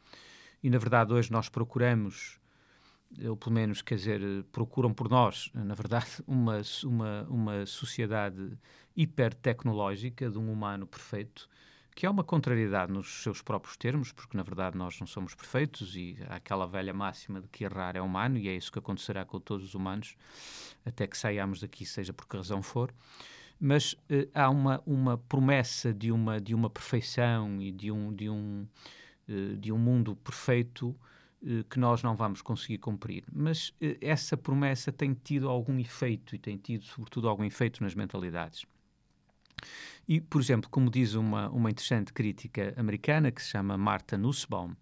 E, 0.62 0.68
na 0.68 0.76
verdade, 0.76 1.14
hoje 1.14 1.32
nós 1.32 1.48
procuramos, 1.48 2.38
ou 3.26 3.38
pelo 3.38 3.54
menos, 3.54 3.80
quer 3.80 3.94
dizer, 3.94 4.20
procuram 4.52 4.92
por 4.92 5.08
nós, 5.08 5.50
na 5.54 5.74
verdade, 5.74 6.10
uma, 6.28 6.60
uma, 6.84 7.22
uma 7.22 7.64
sociedade 7.64 8.52
hipertecnológica 8.94 10.28
de 10.28 10.36
um 10.36 10.52
humano 10.52 10.86
perfeito, 10.86 11.48
que 11.96 12.06
é 12.06 12.10
uma 12.10 12.22
contrariedade 12.22 12.92
nos 12.92 13.22
seus 13.22 13.42
próprios 13.42 13.76
termos, 13.76 14.12
porque 14.12 14.36
na 14.36 14.44
verdade 14.44 14.76
nós 14.76 15.00
não 15.00 15.06
somos 15.06 15.34
perfeitos 15.34 15.96
e 15.96 16.16
há 16.28 16.36
aquela 16.36 16.66
velha 16.66 16.92
máxima 16.92 17.40
de 17.40 17.48
que 17.48 17.64
errar 17.64 17.96
é 17.96 18.00
humano 18.00 18.38
e 18.38 18.48
é 18.48 18.54
isso 18.54 18.70
que 18.70 18.78
acontecerá 18.78 19.24
com 19.24 19.40
todos 19.40 19.64
os 19.64 19.74
humanos, 19.74 20.14
até 20.84 21.06
que 21.06 21.16
saiamos 21.16 21.60
daqui, 21.60 21.84
seja 21.84 22.12
por 22.12 22.28
que 22.28 22.36
razão 22.36 22.62
for 22.62 22.92
mas 23.58 23.94
uh, 23.94 24.28
há 24.34 24.50
uma, 24.50 24.82
uma 24.86 25.18
promessa 25.18 25.92
de 25.92 26.12
uma, 26.12 26.40
de 26.40 26.54
uma 26.54 26.68
perfeição 26.68 27.60
e 27.60 27.72
de 27.72 27.90
um, 27.90 28.14
de 28.14 28.28
um, 28.28 28.66
uh, 29.28 29.56
de 29.56 29.72
um 29.72 29.78
mundo 29.78 30.14
perfeito 30.16 30.88
uh, 31.42 31.64
que 31.64 31.78
nós 31.78 32.02
não 32.02 32.14
vamos 32.14 32.42
conseguir 32.42 32.78
cumprir. 32.78 33.24
Mas 33.32 33.74
essa 34.00 34.36
promessa 34.36 34.92
tem 34.92 35.14
tido 35.14 35.48
algum 35.48 35.78
efeito 35.78 36.34
e 36.34 36.38
tem 36.38 36.56
tido, 36.56 36.84
sobretudo, 36.84 37.28
algum 37.28 37.44
efeito 37.44 37.82
nas 37.82 37.94
mentalidades. 37.94 38.66
E, 40.08 40.20
por 40.20 40.40
exemplo, 40.40 40.70
como 40.70 40.90
diz 40.90 41.14
uma, 41.14 41.48
uma 41.50 41.70
interessante 41.70 42.12
crítica 42.12 42.74
americana 42.76 43.30
que 43.32 43.42
se 43.42 43.50
chama 43.50 43.76
Martha 43.76 44.16
Nussbaum, 44.16 44.74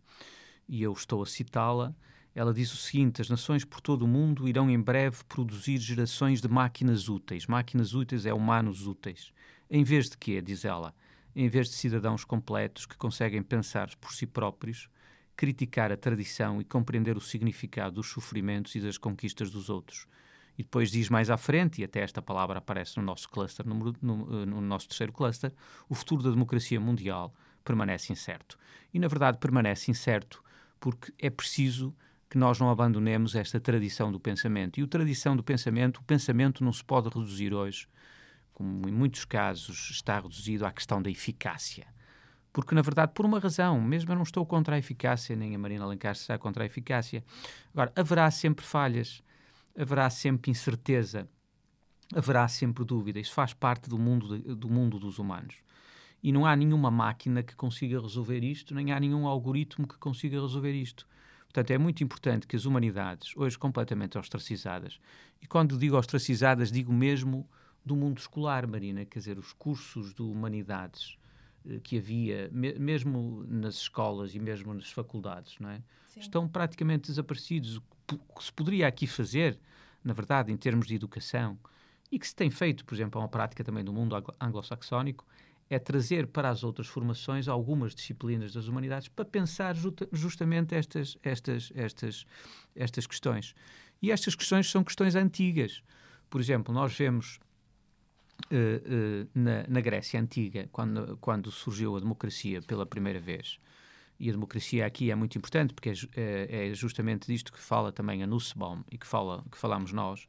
e 0.68 0.82
eu 0.82 0.92
estou 0.92 1.22
a 1.22 1.26
citá-la, 1.26 1.94
ela 2.34 2.52
diz 2.52 2.72
o 2.72 2.76
seguinte: 2.76 3.22
as 3.22 3.30
nações 3.30 3.64
por 3.64 3.80
todo 3.80 4.02
o 4.02 4.08
mundo 4.08 4.48
irão 4.48 4.68
em 4.68 4.80
breve 4.80 5.22
produzir 5.24 5.78
gerações 5.78 6.40
de 6.40 6.48
máquinas 6.48 7.08
úteis. 7.08 7.46
Máquinas 7.46 7.94
úteis 7.94 8.26
é 8.26 8.34
humanos 8.34 8.86
úteis. 8.86 9.32
Em 9.70 9.84
vez 9.84 10.10
de 10.10 10.18
quê? 10.18 10.42
Diz 10.42 10.64
ela. 10.64 10.94
Em 11.34 11.48
vez 11.48 11.68
de 11.68 11.74
cidadãos 11.74 12.24
completos 12.24 12.86
que 12.86 12.96
conseguem 12.96 13.42
pensar 13.42 13.94
por 13.96 14.12
si 14.12 14.26
próprios, 14.26 14.88
criticar 15.36 15.90
a 15.90 15.96
tradição 15.96 16.60
e 16.60 16.64
compreender 16.64 17.16
o 17.16 17.20
significado 17.20 17.96
dos 17.96 18.08
sofrimentos 18.08 18.74
e 18.74 18.80
das 18.80 18.98
conquistas 18.98 19.50
dos 19.50 19.68
outros. 19.68 20.06
E 20.56 20.62
depois 20.62 20.90
diz 20.90 21.08
mais 21.08 21.30
à 21.30 21.36
frente, 21.36 21.80
e 21.80 21.84
até 21.84 22.00
esta 22.00 22.22
palavra 22.22 22.58
aparece 22.58 22.96
no 22.96 23.02
nosso 23.02 23.28
cluster, 23.28 23.66
no, 23.66 23.94
no, 24.00 24.46
no 24.46 24.60
nosso 24.60 24.88
terceiro 24.88 25.12
cluster, 25.12 25.52
o 25.88 25.94
futuro 25.94 26.22
da 26.22 26.30
democracia 26.30 26.80
mundial 26.80 27.34
permanece 27.64 28.12
incerto. 28.12 28.58
E 28.92 28.98
na 28.98 29.08
verdade 29.08 29.38
permanece 29.38 29.90
incerto 29.90 30.42
porque 30.78 31.12
é 31.18 31.30
preciso 31.30 31.94
que 32.28 32.38
nós 32.38 32.58
não 32.58 32.68
abandonemos 32.68 33.34
esta 33.34 33.60
tradição 33.60 34.10
do 34.10 34.20
pensamento. 34.20 34.78
E 34.78 34.82
a 34.82 34.86
tradição 34.86 35.36
do 35.36 35.42
pensamento, 35.42 35.98
o 35.98 36.04
pensamento 36.04 36.64
não 36.64 36.72
se 36.72 36.84
pode 36.84 37.08
reduzir 37.08 37.54
hoje, 37.54 37.86
como 38.52 38.88
em 38.88 38.92
muitos 38.92 39.24
casos 39.24 39.90
está 39.90 40.20
reduzido 40.20 40.66
à 40.66 40.72
questão 40.72 41.00
da 41.00 41.10
eficácia. 41.10 41.86
Porque, 42.52 42.74
na 42.74 42.82
verdade, 42.82 43.12
por 43.14 43.24
uma 43.24 43.40
razão, 43.40 43.80
mesmo 43.80 44.12
eu 44.12 44.16
não 44.16 44.22
estou 44.22 44.46
contra 44.46 44.76
a 44.76 44.78
eficácia, 44.78 45.34
nem 45.34 45.54
a 45.54 45.58
Marina 45.58 45.84
Alencar 45.84 46.12
está 46.12 46.38
contra 46.38 46.62
a 46.62 46.66
eficácia. 46.66 47.24
Agora, 47.72 47.92
haverá 47.96 48.30
sempre 48.30 48.64
falhas, 48.64 49.22
haverá 49.76 50.08
sempre 50.10 50.50
incerteza, 50.50 51.28
haverá 52.14 52.46
sempre 52.48 52.84
dúvida. 52.84 53.18
Isso 53.18 53.32
faz 53.32 53.52
parte 53.52 53.88
do 53.88 53.98
mundo, 53.98 54.38
de, 54.38 54.54
do 54.54 54.68
mundo 54.68 54.98
dos 54.98 55.18
humanos. 55.18 55.56
E 56.22 56.32
não 56.32 56.46
há 56.46 56.56
nenhuma 56.56 56.90
máquina 56.90 57.42
que 57.42 57.54
consiga 57.54 58.00
resolver 58.00 58.42
isto, 58.42 58.74
nem 58.74 58.92
há 58.92 59.00
nenhum 59.00 59.26
algoritmo 59.26 59.86
que 59.86 59.98
consiga 59.98 60.40
resolver 60.40 60.72
isto. 60.72 61.06
Portanto, 61.44 61.70
é 61.70 61.78
muito 61.78 62.02
importante 62.02 62.46
que 62.46 62.56
as 62.56 62.64
humanidades, 62.64 63.36
hoje 63.36 63.58
completamente 63.58 64.18
ostracizadas, 64.18 64.98
e 65.40 65.46
quando 65.46 65.78
digo 65.78 65.96
ostracizadas, 65.96 66.72
digo 66.72 66.92
mesmo 66.92 67.48
do 67.84 67.94
mundo 67.94 68.18
escolar, 68.18 68.66
Marina, 68.66 69.04
quer 69.04 69.18
dizer, 69.18 69.38
os 69.38 69.52
cursos 69.52 70.14
de 70.14 70.22
humanidades 70.22 71.18
eh, 71.68 71.78
que 71.82 71.98
havia, 71.98 72.48
me, 72.50 72.72
mesmo 72.78 73.44
nas 73.46 73.76
escolas 73.76 74.34
e 74.34 74.40
mesmo 74.40 74.72
nas 74.72 74.90
faculdades, 74.90 75.58
não 75.60 75.68
é? 75.68 75.82
estão 76.20 76.48
praticamente 76.48 77.08
desaparecidos. 77.08 77.80
O 78.12 78.34
que 78.34 78.44
se 78.44 78.52
poderia 78.52 78.86
aqui 78.86 79.06
fazer, 79.06 79.58
na 80.02 80.12
verdade, 80.12 80.52
em 80.52 80.56
termos 80.56 80.86
de 80.86 80.94
educação, 80.94 81.58
e 82.10 82.18
que 82.18 82.28
se 82.28 82.34
tem 82.34 82.50
feito, 82.50 82.84
por 82.84 82.94
exemplo, 82.94 83.20
é 83.20 83.24
uma 83.24 83.28
prática 83.28 83.64
também 83.64 83.84
do 83.84 83.92
mundo 83.92 84.14
anglo-saxónico, 84.40 85.26
é 85.68 85.78
trazer 85.78 86.26
para 86.26 86.50
as 86.50 86.62
outras 86.62 86.86
formações 86.86 87.48
algumas 87.48 87.94
disciplinas 87.94 88.52
das 88.52 88.68
humanidades 88.68 89.08
para 89.08 89.24
pensar 89.24 89.74
justa, 89.74 90.06
justamente 90.12 90.74
estas, 90.74 91.16
estas, 91.22 91.72
estas, 91.74 92.26
estas 92.76 93.06
questões. 93.06 93.54
E 94.02 94.10
estas 94.10 94.34
questões 94.34 94.70
são 94.70 94.84
questões 94.84 95.14
antigas. 95.14 95.82
Por 96.28 96.40
exemplo, 96.40 96.74
nós 96.74 96.94
vemos 96.96 97.40
uh, 98.50 98.54
uh, 98.54 99.28
na, 99.34 99.64
na, 99.66 99.80
Grécia 99.80 100.20
Antiga, 100.20 100.68
quando, 100.70 101.16
quando 101.18 101.50
surgiu 101.50 101.96
a 101.96 102.00
democracia 102.00 102.60
pela 102.60 102.84
primeira 102.84 103.20
vez, 103.20 103.58
e 104.18 104.28
a 104.28 104.32
democracia 104.32 104.86
aqui 104.86 105.10
é 105.10 105.14
muito 105.14 105.36
importante 105.36 105.74
porque 105.74 105.90
é, 105.90 105.94
é, 106.16 106.68
é 106.70 106.74
justamente 106.74 107.26
disto 107.26 107.52
que 107.52 107.58
fala 107.58 107.92
também 107.92 108.22
a 108.22 108.26
Nussbaum 108.26 108.82
e 108.90 108.96
que, 108.96 109.06
fala, 109.06 109.44
que 109.50 109.58
falamos 109.58 109.92
nós. 109.92 110.26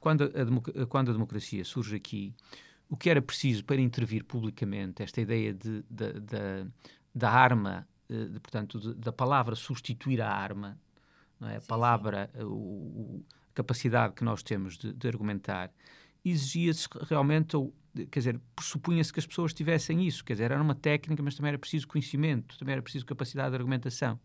Quando 0.00 0.24
a, 0.24 0.86
quando 0.86 1.10
a 1.10 1.12
democracia 1.12 1.64
surge 1.64 1.96
aqui, 1.96 2.34
o 2.88 2.96
que 2.96 3.10
era 3.10 3.20
preciso 3.20 3.64
para 3.64 3.80
intervir 3.80 4.24
publicamente, 4.24 5.02
esta 5.02 5.20
ideia 5.20 5.52
de, 5.52 5.82
de, 5.90 6.20
de 6.20 6.70
da 7.14 7.30
arma, 7.30 7.86
eh, 8.08 8.24
de, 8.24 8.40
portanto, 8.40 8.94
da 8.94 9.12
palavra 9.12 9.54
substituir 9.54 10.20
a 10.20 10.30
arma, 10.30 10.78
é? 11.42 11.56
a 11.56 11.60
palavra, 11.60 12.30
a, 12.34 12.44
o, 12.44 13.24
a 13.50 13.54
capacidade 13.54 14.14
que 14.14 14.24
nós 14.24 14.42
temos 14.42 14.76
de, 14.76 15.08
argumentar, 15.08 15.72
exigia-se 16.24 16.88
realmente, 17.02 17.56
ou, 17.56 17.74
quer 18.10 18.20
dizer, 18.20 18.40
pressupunha-se 18.56 19.12
que 19.12 19.20
as 19.20 19.26
pessoas 19.26 19.52
tivessem 19.52 20.06
isso, 20.06 20.24
quer 20.24 20.34
dizer, 20.34 20.50
era 20.50 20.62
uma 20.62 20.74
técnica, 20.74 21.22
mas 21.22 21.34
também 21.34 21.50
era 21.50 21.58
preciso 21.58 21.86
conhecimento, 21.86 22.58
também 22.58 22.72
era 22.72 22.82
preciso 22.82 23.04
capacidade 23.04 23.50
de 23.50 23.56
argumentação. 23.56 24.18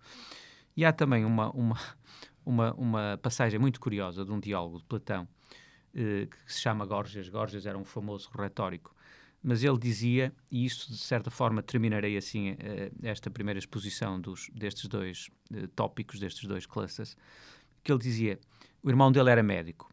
E 0.75 0.85
há 0.85 0.93
também 0.93 1.25
uma, 1.25 1.51
uma, 1.51 1.79
uma, 2.45 2.73
uma 2.73 3.19
passagem 3.21 3.59
muito 3.59 3.79
curiosa 3.79 4.23
de 4.23 4.31
um 4.31 4.39
diálogo 4.39 4.77
de 4.77 4.85
Platão, 4.85 5.27
eh, 5.93 6.27
que 6.27 6.53
se 6.53 6.61
chama 6.61 6.85
Gorgias. 6.85 7.27
Gorgias 7.29 7.65
era 7.65 7.77
um 7.77 7.83
famoso 7.83 8.29
retórico. 8.33 8.95
Mas 9.41 9.63
ele 9.63 9.77
dizia, 9.77 10.33
e 10.51 10.65
isto 10.65 10.91
de 10.91 10.97
certa 10.97 11.31
forma 11.31 11.63
terminarei 11.63 12.17
assim 12.17 12.55
eh, 12.59 12.91
esta 13.03 13.29
primeira 13.29 13.57
exposição 13.57 14.19
dos, 14.19 14.49
destes 14.53 14.87
dois 14.87 15.29
eh, 15.53 15.67
tópicos, 15.75 16.19
destes 16.19 16.47
dois 16.47 16.65
clusters, 16.65 17.15
que 17.83 17.91
ele 17.91 17.99
dizia: 17.99 18.39
o 18.83 18.89
irmão 18.89 19.11
dele 19.11 19.29
era 19.29 19.41
médico. 19.41 19.89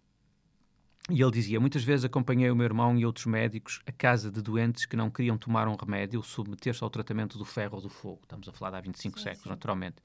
E 1.09 1.23
ele 1.23 1.31
dizia: 1.31 1.61
Muitas 1.61 1.85
vezes 1.85 2.05
acompanhei 2.05 2.51
o 2.51 2.57
meu 2.57 2.65
irmão 2.65 2.99
e 2.99 3.07
outros 3.07 3.27
médicos 3.27 3.81
a 3.87 3.93
casa 3.93 4.31
de 4.31 4.43
doentes 4.43 4.87
que 4.87 4.97
não 4.97 5.09
queriam 5.09 5.39
tomar 5.39 5.69
um 5.69 5.77
remédio 5.77 6.19
ou 6.19 6.25
submeter-se 6.25 6.83
ao 6.83 6.91
tratamento 6.91 7.39
do 7.39 7.45
ferro 7.45 7.77
ou 7.77 7.81
do 7.81 7.89
fogo. 7.89 8.21
Estamos 8.23 8.49
a 8.49 8.53
falar 8.53 8.73
de 8.73 8.77
há 8.79 8.81
25 8.81 9.19
sim, 9.19 9.23
séculos, 9.23 9.45
sim. 9.45 9.51
naturalmente. 9.51 9.97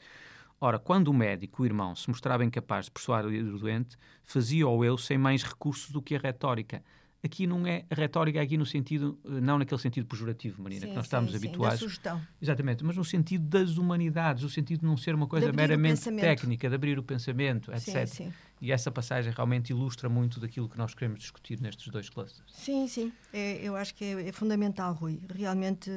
Ora, 0.60 0.78
quando 0.78 1.08
o 1.08 1.14
médico, 1.14 1.64
o 1.64 1.66
irmão, 1.66 1.96
se 1.96 2.08
mostrava 2.08 2.46
incapaz 2.46 2.86
de 2.86 2.92
persuadir 2.92 3.44
o 3.44 3.58
doente, 3.58 3.98
fazia-o 4.24 4.86
eu 4.86 4.96
sem 4.96 5.18
mais 5.18 5.42
recursos 5.42 5.90
do 5.90 6.04
que 6.04 6.16
a 6.16 6.20
retórica. 6.20 6.84
Aqui 7.24 7.46
não 7.46 7.66
é 7.68 7.86
retórica 7.92 8.40
é 8.40 8.42
aqui 8.42 8.58
no 8.58 8.66
sentido, 8.66 9.20
eh, 9.26 9.42
não 9.42 9.60
naquele 9.60 9.80
sentido 9.80 10.06
pejorativo, 10.08 10.62
Marina, 10.62 10.82
sim, 10.82 10.90
que 10.90 10.96
nós 10.96 11.06
estamos 11.06 11.32
sim, 11.32 11.38
habituados. 11.38 11.80
Sim, 11.80 11.86
da 11.86 11.90
sugestão. 11.90 12.22
Exatamente, 12.42 12.84
mas 12.84 12.98
no 12.98 13.06
sentido 13.06 13.46
das 13.46 13.78
humanidades, 13.78 14.44
no 14.44 14.50
sentido 14.50 14.80
de 14.82 14.86
não 14.86 14.98
ser 14.98 15.14
uma 15.14 15.28
coisa 15.28 15.52
meramente 15.52 16.02
técnica, 16.16 16.68
de 16.68 16.76
abrir 16.76 16.98
o 16.98 17.04
pensamento, 17.04 17.72
etc. 17.72 18.08
Sim, 18.08 18.26
sim. 18.26 18.34
E 18.60 18.72
essa 18.72 18.92
passagem 18.92 19.34
realmente 19.34 19.72
ilustra 19.72 20.08
muito 20.08 20.40
daquilo 20.40 20.70
que 20.70 20.78
nós 20.78 20.94
queremos 20.94 21.20
discutir 21.20 21.60
nestes 21.60 21.88
dois 21.88 22.10
clusters. 22.10 22.46
Sim, 22.54 22.88
sim. 22.88 23.12
É, 23.34 23.60
eu 23.64 23.76
acho 23.76 23.96
que 23.96 24.06
é, 24.06 24.28
é, 24.28 24.32
fundamental, 24.32 24.94
Rui. 24.94 25.20
Realmente, 25.34 25.90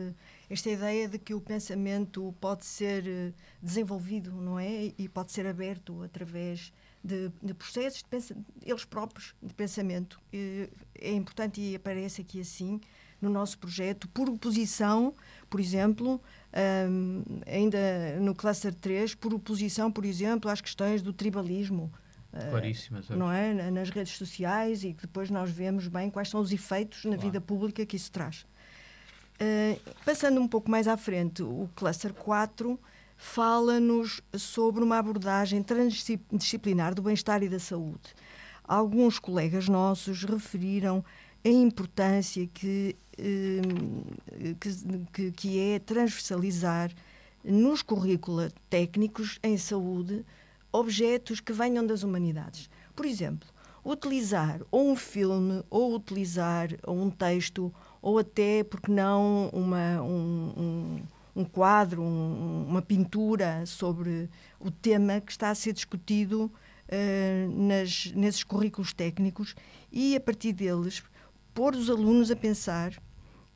esta 0.49 0.71
ideia 0.71 1.07
de 1.07 1.19
que 1.19 1.35
o 1.35 1.41
pensamento 1.43 2.35
pode 2.41 2.65
ser 2.65 3.07
eh, 3.07 3.33
desenvolvido, 3.63 4.33
não 4.33 4.59
é? 4.59 4.93
E 4.97 5.09
pode 5.11 5.31
ser 5.31 5.47
aberto 5.47 6.03
através 6.03 6.73
de, 7.05 7.31
de 7.43 7.53
processos, 7.53 8.03
de 8.03 8.35
eles 8.63 8.85
próprios, 8.87 9.35
de 9.43 9.53
pensamento. 9.53 10.19
É 10.33 11.13
importante 11.13 11.61
e 11.61 11.77
aparece 11.77 12.23
aqui 12.23 12.41
assim 12.41 12.81
no 13.21 13.31
nosso 13.31 13.59
projeto, 13.59 14.09
por 14.09 14.29
oposição, 14.29 15.15
por 15.49 15.61
exemplo, 15.61 16.21
um, 16.89 17.23
ainda 17.47 18.19
no 18.21 18.35
cluster 18.35 18.75
3, 18.75 19.15
por 19.15 19.33
oposição, 19.33 19.91
por 19.91 20.05
exemplo, 20.05 20.51
às 20.51 20.61
questões 20.61 21.01
do 21.01 21.13
tribalismo. 21.13 21.93
Ah, 22.33 22.51
Claríssimas. 22.51 23.09
Uh, 23.09 23.17
não 23.17 23.31
é? 23.31 23.71
Nas 23.71 23.91
redes 23.91 24.17
sociais 24.17 24.85
e 24.85 24.93
que 24.93 25.03
depois 25.03 25.31
nós 25.31 25.51
vemos 25.51 25.89
bem 25.89 26.11
quais 26.11 26.29
são 26.29 26.41
os 26.41 26.53
efeitos 26.53 27.05
na 27.05 27.13
claro. 27.13 27.23
vida 27.23 27.41
pública 27.41 27.87
que 27.87 27.97
isso 27.97 28.11
traz. 28.11 28.45
Uh, 29.41 29.81
passando 30.05 30.41
um 30.41 30.49
pouco 30.49 30.71
mais 30.71 30.87
à 30.87 30.97
frente, 30.97 31.43
o 31.43 31.69
cluster 31.75 32.13
4 32.13 32.79
fala-nos 33.17 34.21
sobre 34.37 34.83
uma 34.83 34.99
abordagem 34.99 35.63
transdisciplinar 35.63 36.95
do 36.95 37.03
bem-estar 37.03 37.43
e 37.43 37.49
da 37.49 37.59
saúde. 37.59 38.15
Alguns 38.63 39.19
colegas 39.19 39.69
nossos 39.69 40.25
referiram 40.25 41.05
a 41.45 41.49
importância 41.49 42.47
que, 42.47 42.97
eh, 43.19 44.55
que, 45.13 45.33
que 45.33 45.59
é 45.59 45.79
transversalizar 45.79 46.91
nos 47.45 47.83
currícula 47.83 48.51
técnicos 48.71 49.39
em 49.43 49.59
saúde 49.59 50.25
objetos 50.73 51.41
que 51.41 51.53
venham 51.53 51.87
das 51.87 52.03
humanidades. 52.03 52.71
Por 52.97 53.05
exemplo, 53.05 53.49
utilizar 53.85 54.61
ou 54.71 54.91
um 54.91 54.97
filme, 54.97 55.63
ou 55.69 55.95
utilizar 55.95 56.69
um 56.89 57.11
texto, 57.11 57.73
ou 58.01 58.19
até, 58.19 58.65
porque 58.65 58.91
não, 58.91 59.51
uma, 59.53 60.03
um, 60.03 61.03
um 61.35 61.45
quadro, 61.45 62.03
um, 62.03 62.67
uma 62.69 62.83
pintura 62.83 63.65
sobre 63.67 64.29
o 64.61 64.71
tema 64.71 65.21
que 65.21 65.33
está 65.33 65.51
a 65.51 65.55
ser 65.55 65.73
discutido 65.73 66.51
uh, 66.89 67.63
nas, 67.67 68.13
nesses 68.15 68.45
currículos 68.45 68.93
técnicos 68.93 69.55
e, 69.93 70.15
a 70.15 70.21
partir 70.21 70.53
deles, 70.53 71.03
pôr 71.53 71.75
os 71.75 71.91
alunos 71.91 72.31
a 72.31 72.37
pensar 72.37 72.93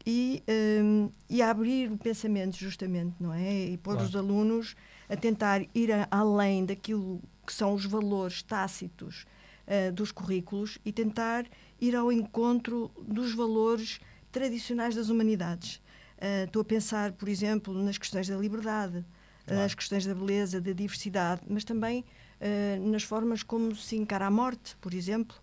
e, 0.06 0.42
um, 0.82 1.06
eh, 1.06 1.10
e 1.28 1.42
a 1.42 1.50
abrir 1.50 1.90
o 1.90 1.98
pensamento, 1.98 2.56
justamente, 2.56 3.14
não 3.20 3.34
é? 3.34 3.66
E 3.66 3.76
pôr 3.76 3.94
claro. 3.94 4.08
os 4.08 4.16
alunos 4.16 4.76
a 5.08 5.16
tentar 5.16 5.62
ir 5.74 5.92
a, 5.92 6.06
além 6.10 6.64
daquilo 6.64 7.20
que 7.46 7.52
são 7.52 7.74
os 7.74 7.84
valores 7.84 8.42
tácitos 8.42 9.26
uh, 9.66 9.92
dos 9.92 10.12
currículos 10.12 10.78
e 10.84 10.92
tentar 10.92 11.44
ir 11.80 11.94
ao 11.96 12.12
encontro 12.12 12.90
dos 13.06 13.34
valores 13.34 14.00
tradicionais 14.30 14.94
das 14.94 15.08
humanidades. 15.08 15.80
Uh, 16.18 16.44
estou 16.44 16.62
a 16.62 16.64
pensar, 16.64 17.12
por 17.12 17.28
exemplo, 17.28 17.72
nas 17.72 17.96
questões 17.96 18.26
da 18.26 18.36
liberdade, 18.36 19.04
claro. 19.46 19.62
nas 19.62 19.74
questões 19.74 20.04
da 20.04 20.14
beleza, 20.14 20.60
da 20.60 20.72
diversidade, 20.72 21.42
mas 21.48 21.62
também 21.62 22.04
uh, 22.40 22.90
nas 22.90 23.04
formas 23.04 23.42
como 23.42 23.74
se 23.74 23.96
encara 23.96 24.26
a 24.26 24.30
morte, 24.30 24.76
por 24.80 24.92
exemplo. 24.94 25.36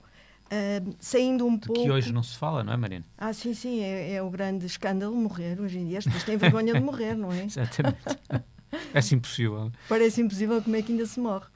Uh, 0.45 0.95
saindo 0.99 1.45
um 1.45 1.57
de 1.57 1.65
pouco. 1.65 1.81
Que 1.81 1.89
hoje 1.89 2.13
não 2.13 2.21
se 2.21 2.37
fala, 2.37 2.63
não 2.63 2.73
é, 2.73 2.77
Marina? 2.77 3.05
Ah, 3.17 3.33
sim, 3.33 3.53
sim, 3.53 3.79
é, 3.81 4.13
é 4.13 4.21
o 4.21 4.29
grande 4.29 4.65
escândalo 4.65 5.15
morrer 5.15 5.59
hoje 5.59 5.79
em 5.79 5.87
dia. 5.87 5.97
As 5.97 6.05
pessoas 6.05 6.23
têm 6.23 6.37
vergonha 6.37 6.73
de 6.73 6.81
morrer, 6.81 7.15
não 7.15 7.31
é? 7.31 7.45
Exatamente. 7.45 7.97
É 8.93 9.15
impossível. 9.15 9.71
Parece 9.87 10.21
impossível 10.21 10.61
como 10.61 10.75
é 10.75 10.81
que 10.81 10.91
ainda 10.91 11.05
se 11.05 11.19
morre. 11.19 11.47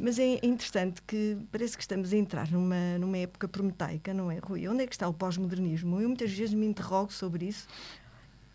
Mas 0.00 0.18
é 0.18 0.40
interessante 0.44 1.00
que 1.06 1.38
parece 1.52 1.76
que 1.76 1.82
estamos 1.82 2.12
a 2.12 2.16
entrar 2.16 2.50
numa, 2.50 2.98
numa 2.98 3.16
época 3.16 3.46
prometeica, 3.46 4.12
não 4.12 4.30
é, 4.30 4.38
Rui? 4.38 4.66
Onde 4.66 4.82
é 4.82 4.86
que 4.86 4.94
está 4.94 5.08
o 5.08 5.14
pós-modernismo? 5.14 6.00
Eu 6.00 6.08
muitas 6.08 6.32
vezes 6.32 6.52
me 6.52 6.66
interrogo 6.66 7.12
sobre 7.12 7.46
isso, 7.46 7.68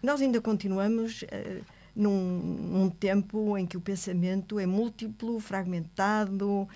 nós 0.01 0.21
ainda 0.21 0.39
continuamos 0.41 1.23
uh, 1.23 1.61
num, 1.95 2.11
num, 2.11 2.89
tempo 2.89 3.57
em 3.57 3.65
que 3.65 3.75
o 3.75 3.81
pensamento 3.81 4.57
é 4.59 4.65
múltiplo, 4.65 5.37
fragmentado, 5.39 6.47
uh, 6.47 6.69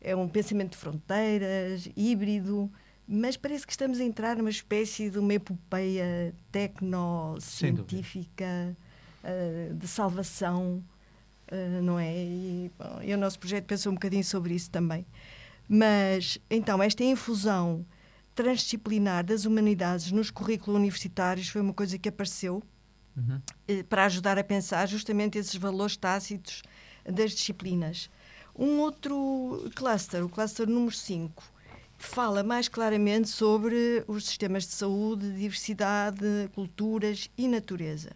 é 0.00 0.16
um 0.16 0.28
pensamento 0.28 0.70
de 0.72 0.78
fronteiras, 0.78 1.88
híbrido, 1.96 2.70
mas 3.06 3.36
parece 3.36 3.66
que 3.66 3.72
estamos 3.72 4.00
a 4.00 4.04
entrar 4.04 4.36
numa 4.36 4.50
espécie 4.50 5.10
de 5.10 5.18
uma 5.18 5.34
epopeia 5.34 6.34
tecno-científica 6.50 8.74
uh, 9.22 9.74
de 9.74 9.86
salvação, 9.86 10.82
não 11.84 11.96
é? 11.96 12.12
E, 12.12 12.72
bom, 12.76 13.00
e 13.02 13.14
o 13.14 13.16
nosso 13.16 13.38
projeto 13.38 13.66
pensou 13.66 13.92
um 13.92 13.94
bocadinho 13.94 14.24
sobre 14.24 14.52
isso 14.54 14.68
também. 14.68 15.06
Mas, 15.68 16.40
então, 16.50 16.82
esta 16.82 17.04
infusão 17.04 17.86
transdisciplinar 18.36 19.24
das 19.24 19.46
humanidades 19.46 20.12
nos 20.12 20.30
currículos 20.30 20.78
universitários 20.78 21.48
foi 21.48 21.62
uma 21.62 21.72
coisa 21.72 21.98
que 21.98 22.08
apareceu 22.08 22.62
uhum. 23.16 23.40
eh, 23.66 23.82
para 23.82 24.04
ajudar 24.04 24.38
a 24.38 24.44
pensar 24.44 24.86
justamente 24.86 25.38
esses 25.38 25.56
valores 25.56 25.96
tácitos 25.96 26.62
das 27.04 27.32
disciplinas. 27.32 28.10
Um 28.54 28.78
outro 28.80 29.70
cluster, 29.74 30.22
o 30.22 30.28
cluster 30.28 30.68
número 30.68 30.94
5, 30.94 31.42
fala 31.96 32.42
mais 32.42 32.68
claramente 32.68 33.28
sobre 33.28 34.04
os 34.06 34.26
sistemas 34.26 34.64
de 34.64 34.72
saúde, 34.72 35.32
diversidade, 35.32 36.50
culturas 36.54 37.30
e 37.38 37.48
natureza. 37.48 38.10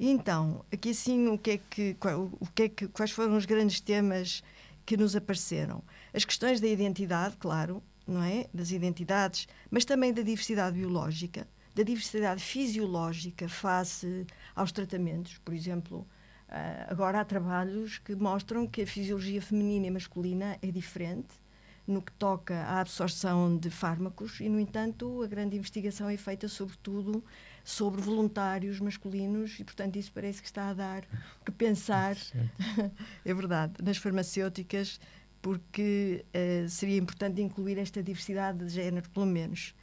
Então, 0.00 0.64
aqui 0.72 0.90
assim, 0.90 1.28
o 1.28 1.38
que 1.38 1.50
é 1.52 1.58
que, 1.58 1.96
o 2.40 2.46
que 2.54 2.62
é 2.62 2.68
que, 2.68 2.88
quais 2.88 3.10
foram 3.10 3.36
os 3.36 3.44
grandes 3.44 3.78
temas 3.78 4.42
que 4.86 4.96
nos 4.96 5.14
apareceram? 5.14 5.82
As 6.14 6.24
questões 6.24 6.60
da 6.60 6.66
identidade, 6.66 7.36
claro, 7.36 7.82
não 8.06 8.22
é? 8.22 8.46
das 8.52 8.70
identidades, 8.70 9.48
mas 9.70 9.84
também 9.84 10.12
da 10.12 10.22
diversidade 10.22 10.76
biológica, 10.76 11.46
da 11.74 11.82
diversidade 11.82 12.42
fisiológica 12.42 13.48
face 13.48 14.26
aos 14.54 14.70
tratamentos. 14.70 15.38
Por 15.44 15.54
exemplo, 15.54 16.06
ah, 16.48 16.86
agora 16.88 17.20
há 17.20 17.24
trabalhos 17.24 17.98
que 17.98 18.14
mostram 18.14 18.66
que 18.66 18.82
a 18.82 18.86
fisiologia 18.86 19.42
feminina 19.42 19.86
e 19.86 19.90
masculina 19.90 20.58
é 20.62 20.70
diferente 20.70 21.42
no 21.86 22.00
que 22.00 22.12
toca 22.12 22.54
à 22.62 22.80
absorção 22.80 23.56
de 23.58 23.68
fármacos 23.68 24.40
e, 24.40 24.48
no 24.48 24.58
entanto, 24.58 25.22
a 25.22 25.26
grande 25.26 25.56
investigação 25.56 26.08
é 26.08 26.16
feita 26.16 26.48
sobretudo 26.48 27.22
sobre 27.62 28.00
voluntários 28.00 28.80
masculinos 28.80 29.58
e, 29.58 29.64
portanto, 29.64 29.96
isso 29.96 30.10
parece 30.12 30.40
que 30.40 30.46
está 30.46 30.70
a 30.70 30.74
dar 30.74 31.04
que 31.44 31.52
pensar, 31.52 32.16
é 33.24 33.34
verdade, 33.34 33.74
nas 33.82 33.98
farmacêuticas 33.98 34.98
porque 35.44 36.24
uh, 36.34 36.66
seria 36.70 36.96
importante 36.96 37.42
incluir 37.42 37.76
esta 37.76 38.02
diversidade 38.02 38.64
de 38.64 38.70
género, 38.70 39.10
pelo 39.10 39.26
menos. 39.26 39.74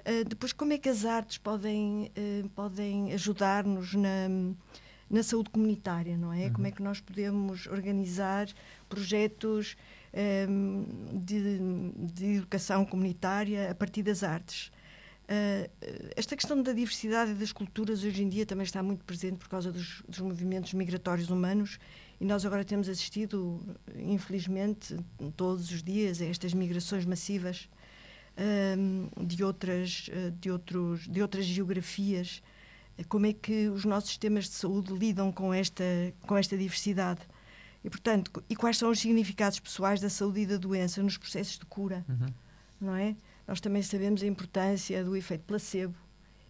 Uh, 0.00 0.26
depois, 0.26 0.54
como 0.54 0.72
é 0.72 0.78
que 0.78 0.88
as 0.88 1.04
artes 1.04 1.36
podem, 1.36 2.10
uh, 2.16 2.48
podem 2.54 3.12
ajudar-nos 3.12 3.92
na, 3.92 4.30
na 5.10 5.22
saúde 5.22 5.50
comunitária, 5.50 6.16
não 6.16 6.32
é? 6.32 6.46
Uhum. 6.46 6.52
Como 6.54 6.66
é 6.66 6.70
que 6.70 6.82
nós 6.82 6.98
podemos 6.98 7.66
organizar 7.66 8.48
projetos 8.88 9.76
um, 10.48 10.86
de, 11.12 11.58
de, 12.14 12.26
educação 12.36 12.82
comunitária 12.86 13.70
a 13.70 13.74
partir 13.74 14.02
das 14.02 14.22
artes? 14.22 14.72
esta 16.14 16.36
questão 16.36 16.60
da 16.60 16.74
diversidade 16.74 17.30
e 17.30 17.34
das 17.34 17.52
culturas 17.52 18.04
hoje 18.04 18.22
em 18.22 18.28
dia 18.28 18.44
também 18.44 18.64
está 18.64 18.82
muito 18.82 19.02
presente 19.02 19.38
por 19.38 19.48
causa 19.48 19.72
dos, 19.72 20.02
dos 20.06 20.18
movimentos 20.18 20.74
migratórios 20.74 21.30
humanos 21.30 21.78
e 22.22 22.24
nós 22.24 22.46
agora 22.46 22.64
temos 22.64 22.88
assistido, 22.88 23.60
infelizmente, 23.96 24.96
todos 25.36 25.72
os 25.72 25.82
dias 25.82 26.22
a 26.22 26.24
estas 26.24 26.54
migrações 26.54 27.04
massivas 27.04 27.68
um, 28.78 29.08
de, 29.26 29.42
outras, 29.42 30.08
eh, 30.08 30.30
de, 30.30 30.48
outros, 30.48 31.08
de 31.08 31.20
outras 31.20 31.44
geografias. 31.44 32.40
Como 33.08 33.26
é 33.26 33.32
que 33.32 33.68
os 33.70 33.84
nossos 33.84 34.10
sistemas 34.10 34.44
de 34.44 34.52
saúde 34.52 34.92
lidam 34.92 35.32
com 35.32 35.52
esta, 35.52 35.82
com 36.20 36.36
esta 36.36 36.56
diversidade? 36.56 37.22
E, 37.82 37.90
portanto, 37.90 38.40
e 38.48 38.54
quais 38.54 38.78
são 38.78 38.90
os 38.90 39.00
significados 39.00 39.58
pessoais 39.58 40.00
da 40.00 40.08
saúde 40.08 40.42
e 40.42 40.46
da 40.46 40.58
doença 40.58 41.02
nos 41.02 41.18
processos 41.18 41.58
de 41.58 41.66
cura? 41.66 42.04
Uhum. 42.08 42.26
Não 42.80 42.94
é? 42.94 43.16
Nós 43.48 43.60
também 43.60 43.82
sabemos 43.82 44.22
a 44.22 44.26
importância 44.28 45.02
do 45.02 45.16
efeito 45.16 45.42
placebo 45.42 45.96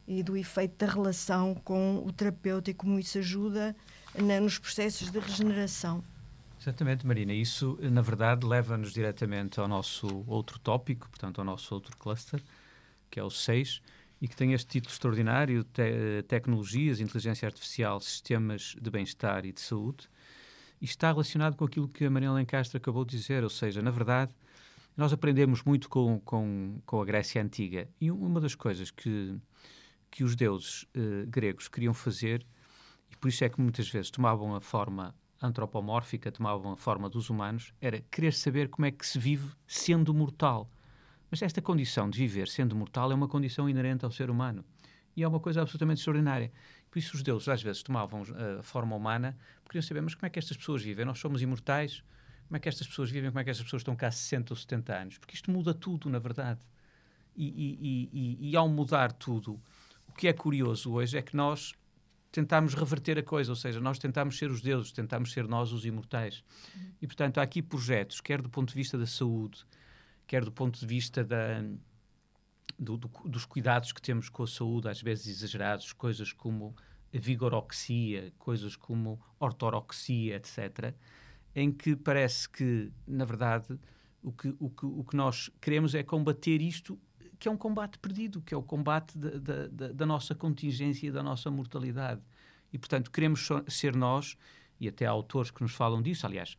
e 0.06 0.22
do 0.22 0.37
efeito 0.37 0.85
da 0.85 0.92
relação 0.92 1.54
com 1.54 2.04
o 2.04 2.12
terapeuta 2.12 2.70
e 2.70 2.74
como 2.74 2.98
isso 2.98 3.16
ajuda 3.16 3.74
na, 4.14 4.40
nos 4.40 4.59
processos 4.59 5.11
de 5.11 5.18
regeneração. 5.18 6.03
Exatamente, 6.61 7.07
Marina. 7.07 7.33
Isso, 7.33 7.79
na 7.81 8.03
verdade, 8.03 8.46
leva-nos 8.46 8.92
diretamente 8.92 9.59
ao 9.59 9.66
nosso 9.66 10.25
outro 10.29 10.59
tópico, 10.61 11.09
portanto, 11.09 11.40
ao 11.40 11.44
nosso 11.44 11.75
outro 11.75 11.96
cluster, 11.96 12.40
que 13.11 13.18
é 13.18 13.25
o 13.25 13.31
6, 13.31 13.83
e 14.20 14.29
que 14.29 14.37
tem 14.37 14.53
este 14.53 14.68
título 14.68 14.92
extraordinário: 14.92 15.64
te 15.64 16.22
Tecnologias, 16.29 17.01
Inteligência 17.01 17.46
Artificial, 17.46 18.01
Sistemas 18.01 18.77
de 18.81 18.90
Bem-Estar 18.90 19.44
e 19.44 19.53
de 19.53 19.61
Saúde. 19.61 20.09
E 20.81 20.85
está 20.85 21.11
relacionado 21.11 21.57
com 21.57 21.64
aquilo 21.64 21.88
que 21.88 22.05
a 22.05 22.11
Marina 22.11 22.33
Lencastre 22.33 22.77
acabou 22.77 23.05
de 23.05 23.16
dizer, 23.16 23.42
ou 23.42 23.51
seja, 23.51 23.83
na 23.83 23.90
verdade, 23.90 24.33
Nós 24.96 25.12
aprendemos 25.12 25.62
muito 25.62 25.88
com, 25.88 26.20
com, 26.20 26.81
com 26.85 27.01
a 27.01 27.05
Grécia 27.05 27.42
Antiga 27.42 27.88
e 28.01 28.11
uma 28.11 28.40
das 28.40 28.55
coisas 28.55 28.90
que, 28.90 29.35
que 30.11 30.22
os 30.22 30.37
deuses 30.37 30.83
uh, 30.94 31.27
gregos 31.29 31.66
queriam 31.66 31.94
fazer, 31.94 32.46
e 33.12 33.16
por 33.16 33.29
isso 33.29 33.44
é 33.44 33.48
que 33.48 33.61
muitas 33.61 33.88
vezes 33.88 34.11
tomavam 34.11 34.55
a 34.55 34.61
forma 34.61 35.14
antropomórfica, 35.40 36.33
tomavam 36.33 36.72
a 36.72 36.77
forma 36.77 37.11
dos 37.11 37.29
humanos, 37.29 37.75
era 37.81 38.01
querer 38.01 38.33
saber 38.33 38.68
como 38.68 38.87
é 38.87 38.90
que 38.90 39.07
se 39.07 39.18
vive 39.18 39.51
sendo 39.66 40.14
mortal. 40.14 40.70
Mas 41.31 41.42
esta 41.42 41.61
condição 41.61 42.09
de 42.09 42.18
viver 42.18 42.48
sendo 42.48 42.75
mortal 42.75 43.12
é 43.12 43.14
uma 43.14 43.29
condição 43.29 43.68
inerente 43.68 44.05
ao 44.05 44.11
ser 44.11 44.31
humano. 44.31 44.64
E 45.14 45.22
é 45.22 45.29
uma 45.29 45.40
coisa 45.40 45.61
absolutamente 45.61 45.98
extraordinária. 45.98 46.51
Por 46.90 46.98
isso 46.98 47.16
os 47.16 47.22
deuses 47.22 47.48
às 47.48 47.62
vezes 47.62 47.83
tomavam 47.83 48.22
eh, 48.22 48.59
a 48.61 48.62
forma 48.62 48.96
humana 48.96 49.37
porque 49.62 49.79
queriam 49.79 49.87
saber, 49.87 50.01
mas 50.01 50.14
como 50.14 50.27
é 50.27 50.31
que 50.31 50.38
estas 50.38 50.57
pessoas 50.57 50.83
vivem? 50.83 51.05
Nós 51.05 51.18
somos 51.18 51.42
imortais? 51.42 52.03
Como 52.46 52.57
é 52.57 52.61
que 52.61 52.68
estas 52.68 52.87
pessoas 52.87 53.11
vivem? 53.11 53.31
Como 53.31 53.40
é 53.40 53.44
que 53.44 53.51
estas 53.51 53.64
pessoas 53.64 53.81
estão 53.81 53.96
cá 53.96 54.09
há 54.09 54.11
60 54.11 54.53
ou 54.53 54.57
70 54.57 54.94
anos? 54.94 55.18
Porque 55.18 55.35
isto 55.35 55.51
muda 55.51 55.75
tudo, 55.75 56.09
na 56.09 56.18
verdade. 56.18 56.61
E, 57.35 57.46
e, 57.46 58.11
e, 58.12 58.51
e, 58.51 58.57
ao 58.57 58.68
mudar 58.68 59.11
tudo, 59.12 59.59
o 60.07 60.12
que 60.12 60.29
é 60.29 60.33
curioso 60.35 60.92
hoje 60.92 61.16
é 61.16 61.22
que 61.22 61.35
nós 61.35 61.75
tentamos 62.32 62.72
reverter 62.72 63.18
a 63.18 63.22
coisa, 63.22 63.52
ou 63.52 63.56
seja, 63.56 63.78
nós 63.78 63.98
tentamos 63.98 64.38
ser 64.38 64.50
os 64.50 64.62
deuses, 64.62 64.90
tentamos 64.90 65.32
ser 65.32 65.46
nós 65.46 65.70
os 65.70 65.84
imortais. 65.84 66.42
E, 67.00 67.06
portanto, 67.06 67.38
há 67.38 67.42
aqui 67.42 67.60
projetos, 67.62 68.22
quer 68.22 68.40
do 68.40 68.48
ponto 68.48 68.70
de 68.70 68.74
vista 68.74 68.96
da 68.96 69.06
saúde, 69.06 69.64
quer 70.26 70.42
do 70.42 70.50
ponto 70.50 70.80
de 70.80 70.86
vista 70.86 71.22
da, 71.22 71.62
do, 72.78 72.96
do, 72.96 73.10
dos 73.26 73.44
cuidados 73.44 73.92
que 73.92 74.00
temos 74.00 74.30
com 74.30 74.44
a 74.44 74.46
saúde, 74.46 74.88
às 74.88 75.02
vezes 75.02 75.26
exagerados, 75.26 75.92
coisas 75.92 76.32
como 76.32 76.74
a 77.14 77.18
vigoroxia, 77.18 78.32
coisas 78.38 78.76
como 78.76 79.20
ortoroxia, 79.38 80.36
etc., 80.36 80.94
em 81.54 81.70
que 81.70 81.94
parece 81.94 82.48
que, 82.48 82.90
na 83.06 83.26
verdade, 83.26 83.78
o 84.22 84.32
que, 84.32 84.56
o 84.58 84.70
que, 84.70 84.86
o 84.86 85.04
que 85.04 85.14
nós 85.14 85.50
queremos 85.60 85.94
é 85.94 86.02
combater 86.02 86.62
isto, 86.62 86.98
que 87.42 87.48
é 87.48 87.50
um 87.50 87.57
combate 87.57 87.98
perdido, 87.98 88.40
que 88.40 88.55
é 88.55 88.57
o 88.57 88.62
combate 88.62 89.18
da, 89.18 90.07
nossa 90.07 90.33
contingência 90.33 91.09
e 91.09 91.11
da 91.11 91.24
nossa 91.24 91.50
mortalidade. 91.50 92.20
E, 92.72 92.78
portanto, 92.78 93.11
queremos 93.11 93.48
ser 93.66 93.96
nós, 93.96 94.37
e 94.78 94.87
até 94.87 95.07
há 95.07 95.11
autores 95.11 95.50
que 95.50 95.61
nos 95.61 95.72
falam 95.72 96.00
disso, 96.00 96.24
aliás, 96.24 96.57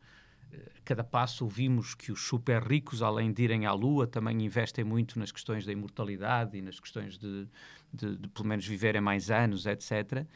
a 0.52 0.56
eh, 0.56 0.72
cada 0.84 1.02
passo 1.02 1.42
ouvimos 1.44 1.94
que 1.94 2.12
os 2.12 2.20
super 2.20 2.62
ricos, 2.62 3.00
além 3.00 3.32
de 3.32 3.44
irem 3.44 3.64
à 3.64 3.72
Lua, 3.72 4.06
também 4.06 4.44
investem 4.44 4.84
muito 4.84 5.18
nas 5.18 5.32
questões 5.32 5.64
da 5.64 5.72
imortalidade 5.72 6.58
e 6.58 6.60
nas 6.60 6.78
questões 6.78 7.16
de, 7.16 7.48
de, 7.90 8.18
de 8.18 8.28
pelo 8.28 8.46
menos, 8.46 8.66
viverem 8.66 9.00
mais 9.00 9.30
anos, 9.30 9.64
etc. 9.64 10.26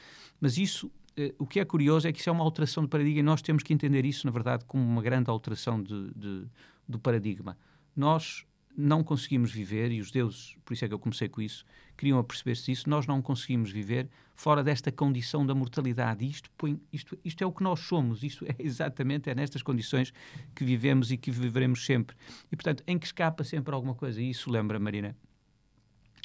Mas 0.40 0.56
isso 0.56 0.90
eh, 1.14 1.34
o 1.38 1.46
que 1.46 1.60
é 1.60 1.64
curioso 1.66 2.08
é 2.08 2.12
que 2.12 2.20
isso 2.20 2.30
é 2.30 2.32
uma 2.32 2.42
alteração 2.42 2.82
de 2.82 2.88
paradigma 2.88 3.20
e 3.20 3.22
nós 3.22 3.42
temos 3.42 3.62
que 3.62 3.74
entender 3.74 4.06
isso, 4.06 4.26
na 4.26 4.32
verdade, 4.32 4.64
como 4.64 4.82
uma 4.82 5.02
grande 5.02 5.28
alteração 5.28 5.82
de, 5.82 6.48
do 6.88 6.98
paradigma. 6.98 7.58
Nós 7.94 8.47
não 8.78 9.02
conseguimos 9.02 9.50
viver, 9.50 9.90
e 9.90 10.00
os 10.00 10.10
deuses, 10.10 10.56
por 10.64 10.72
isso 10.72 10.84
é 10.84 10.88
que 10.88 10.94
eu 10.94 10.98
comecei 10.98 11.28
com 11.28 11.42
isso, 11.42 11.64
queriam 11.96 12.18
aperceber-se 12.18 12.66
disso, 12.66 12.88
nós 12.88 13.06
não 13.06 13.20
conseguimos 13.20 13.70
viver 13.70 14.08
fora 14.34 14.62
desta 14.62 14.92
condição 14.92 15.44
da 15.44 15.52
mortalidade. 15.52 16.24
Isto, 16.24 16.48
põe, 16.56 16.80
isto, 16.92 17.18
isto 17.24 17.42
é 17.42 17.46
o 17.46 17.50
que 17.50 17.62
nós 17.62 17.80
somos, 17.80 18.22
isto 18.22 18.46
é 18.46 18.54
exatamente, 18.58 19.28
é 19.28 19.34
nestas 19.34 19.62
condições 19.62 20.12
que 20.54 20.64
vivemos 20.64 21.10
e 21.10 21.16
que 21.16 21.30
viveremos 21.30 21.84
sempre. 21.84 22.16
E, 22.52 22.54
portanto, 22.54 22.84
em 22.86 22.96
que 22.96 23.06
escapa 23.06 23.42
sempre 23.42 23.74
alguma 23.74 23.96
coisa. 23.96 24.22
E 24.22 24.30
isso 24.30 24.48
lembra, 24.48 24.78
Marina, 24.78 25.16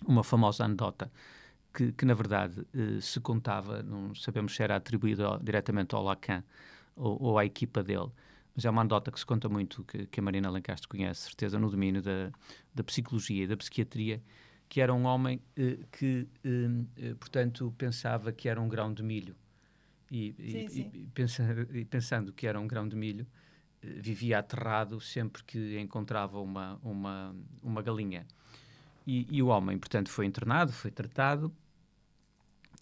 uma 0.06 0.24
famosa 0.24 0.64
anedota 0.64 1.12
que, 1.74 1.92
que 1.92 2.06
na 2.06 2.14
verdade 2.14 2.66
eh, 2.74 3.02
se 3.02 3.20
contava, 3.20 3.82
não 3.82 4.14
sabemos 4.14 4.56
se 4.56 4.62
era 4.62 4.76
atribuído 4.76 5.26
ao, 5.26 5.40
diretamente 5.40 5.96
ao 5.96 6.04
Lacan 6.04 6.44
ou, 6.96 7.20
ou, 7.22 7.38
à 7.40 7.46
equipa 7.46 7.82
dele, 7.84 8.12
mas 8.56 8.66
é 8.66 8.70
uma 8.70 8.82
anedota 8.82 9.12
que 9.12 9.20
se 9.20 9.26
conta 9.26 9.50
muito, 9.50 9.84
que, 9.84 10.06
que 10.06 10.20
a 10.20 10.24
Marina 10.24 10.50
Lencastre 10.50 10.88
conhece, 10.88 11.22
certeza, 11.22 11.58
no 11.60 11.70
domínio 11.70 12.02
da, 12.02 12.32
da 12.74 12.84
psicologia 12.84 13.44
e 13.44 13.48
da 13.48 13.58
psiquiatria, 13.58 14.22
que 14.70 14.80
era 14.80 14.94
um 14.94 15.06
homem 15.06 15.42
eh, 15.56 15.80
que, 15.92 16.28
eh, 16.44 16.70
eh 16.98 17.16
portanto, 17.16 17.74
pensava 17.78 18.32
que 18.32 18.48
era 18.48 18.62
um 18.62 18.68
grão 18.68 18.94
de 18.94 19.04
milho. 19.04 19.36
E, 20.12 20.34
sim, 20.38 20.66
e, 20.66 20.70
sim. 20.70 20.92
E, 20.94 21.08
pensa, 21.14 21.68
e, 21.74 21.86
pensando 21.86 22.32
que 22.32 22.46
era 22.46 22.60
um 22.60 22.68
grão 22.68 22.88
de 22.88 22.96
milho, 22.96 23.26
eh, 23.82 23.88
vivia 23.88 24.40
aterrado 24.40 25.00
sempre 25.02 25.44
que 25.44 25.80
encontrava 25.80 26.40
uma, 26.40 26.80
uma, 26.84 27.36
uma 27.62 27.82
galinha. 27.82 28.26
E, 29.06 29.42
o 29.42 29.48
homem, 29.48 29.78
portanto, 29.78 30.10
foi 30.10 30.26
internado, 30.26 30.72
foi 30.72 30.90
tratado, 30.90 31.54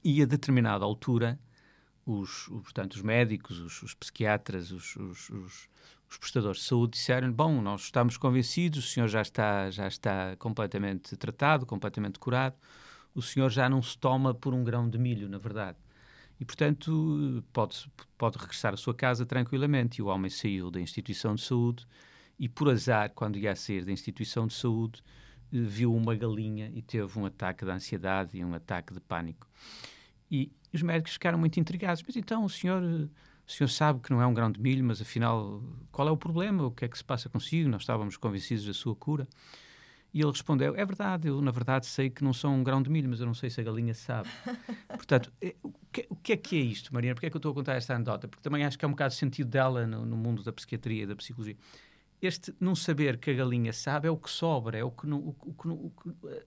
e 0.04 0.22
a 0.22 0.26
determinada 0.26 0.86
altura, 0.86 1.40
os, 2.20 2.48
portanto, 2.48 2.94
os 2.94 3.02
médicos, 3.02 3.60
os, 3.60 3.82
os 3.84 3.94
psiquiatras, 3.94 4.72
os, 4.72 4.96
os, 4.96 5.30
os, 5.30 5.70
prestadores 6.20 6.60
de 6.60 6.68
saúde 6.68 6.98
disseram 6.98 7.32
bom, 7.32 7.62
nós 7.62 7.84
estamos 7.84 8.18
convencidos, 8.18 8.80
o 8.80 8.88
senhor 8.88 9.08
já 9.08 9.22
está, 9.22 9.70
já 9.72 9.88
está 9.88 10.36
completamente 10.38 11.16
tratado, 11.16 11.66
completamente 11.66 12.20
curado, 12.20 12.56
o 13.16 13.22
senhor 13.22 13.50
já 13.50 13.70
não 13.70 13.82
se 13.82 13.98
toma 13.98 14.34
por 14.34 14.54
um 14.54 14.64
grão 14.64 14.90
de 14.90 14.98
milho, 14.98 15.30
na 15.30 15.38
verdade. 15.38 15.78
E, 16.42 16.46
portanto, 16.46 17.44
pode, 17.54 17.88
pode 18.18 18.38
regressar 18.40 18.74
à 18.74 18.78
sua 18.78 18.96
casa 18.96 19.28
tranquilamente. 19.28 20.00
E 20.00 20.02
o 20.02 20.08
homem 20.08 20.28
saiu 20.28 20.72
da 20.72 20.82
instituição 20.82 21.36
de 21.36 21.42
saúde 21.44 21.86
e, 22.40 22.50
por 22.50 22.68
azar, 22.68 23.12
quando 23.14 23.38
ia 23.38 23.56
sair 23.56 23.86
da 23.86 23.92
instituição 23.92 24.48
de 24.48 24.56
saúde, 24.56 25.04
viu 25.52 25.94
uma 25.94 26.16
galinha 26.16 26.72
e 26.74 26.82
teve 26.82 27.20
um 27.20 27.28
ataque 27.28 27.64
de 27.64 27.70
ansiedade 27.70 28.38
e 28.38 28.44
um 28.44 28.56
ataque 28.56 28.92
de 28.92 29.00
pânico. 29.00 29.48
E 30.32 30.52
os 30.74 30.82
médicos 30.82 31.14
ficaram 31.14 31.38
muito 31.38 31.60
intrigados. 31.60 32.02
Mas 32.06 32.16
então 32.16 32.46
o 32.46 32.50
senhor, 32.50 32.82
o 32.82 33.52
senhor 33.52 33.68
sabe 33.68 34.00
que 34.00 34.12
não 34.12 34.22
é 34.22 34.26
um 34.26 34.34
grão 34.34 34.50
de 34.50 34.60
milho, 34.60 34.84
mas 34.84 35.02
afinal, 35.02 35.62
qual 35.92 36.08
é 36.08 36.12
o 36.12 36.18
problema? 36.18 36.66
O 36.66 36.72
que 36.72 36.86
é 36.86 36.88
que 36.88 36.98
se 36.98 37.04
passa 37.04 37.28
consigo? 37.28 37.70
Nós 37.70 37.82
estávamos 37.82 38.16
convencidos 38.16 38.66
da 38.66 38.74
sua 38.74 38.96
cura. 38.96 39.28
E 40.14 40.22
ele 40.22 40.32
respondeu: 40.32 40.76
É 40.76 40.86
verdade, 40.86 41.28
eu 41.28 41.42
na 41.42 41.52
verdade 41.52 41.86
sei 41.86 42.10
que 42.10 42.24
não 42.24 42.34
sou 42.34 42.52
um 42.52 42.64
grão 42.64 42.82
de 42.82 42.90
milho, 42.90 43.10
mas 43.10 43.20
eu 43.20 43.26
não 43.26 43.34
sei 43.34 43.50
se 43.50 43.62
a 43.62 43.64
galinha 43.64 43.94
sabe. 43.94 44.30
Portanto, 44.88 45.32
é, 45.42 45.56
o 45.64 45.72
que, 45.92 46.08
o 46.10 46.16
que, 46.16 46.34
é 46.34 46.38
que 46.38 46.56
é 46.56 46.60
isto, 46.60 46.94
Mariana? 46.94 47.16
Porquê 47.16 47.28
é 47.28 47.30
que 47.30 47.36
eu 47.36 47.40
estou 47.40 47.52
a 47.52 47.56
contar 47.56 47.76
esta 47.76 47.96
anedota? 47.96 48.28
Porque 48.28 48.44
também 48.44 48.66
acho 48.66 48.78
que 48.78 48.86
é 48.86 48.88
um 48.88 48.92
bocado 48.92 49.14
sentido 49.14 49.50
dela 49.50 49.86
no, 49.88 50.06
no 50.06 50.18
mundo 50.18 50.44
da 50.44 50.52
psiquiatria 50.52 51.04
e 51.04 51.06
da 51.06 51.16
psicologia 51.16 51.56
este 52.22 52.54
não 52.60 52.76
saber 52.76 53.18
que 53.18 53.32
a 53.32 53.34
galinha 53.34 53.74
sabe 53.74 54.08
é 54.08 54.12
o 54.12 54.18
que 54.18 54.30
sobra, 54.30 54.78
é 54.78 54.84
o 54.84 54.92
que, 54.92 55.08
o, 55.08 55.16
o, 55.16 55.56
o, 55.66 55.92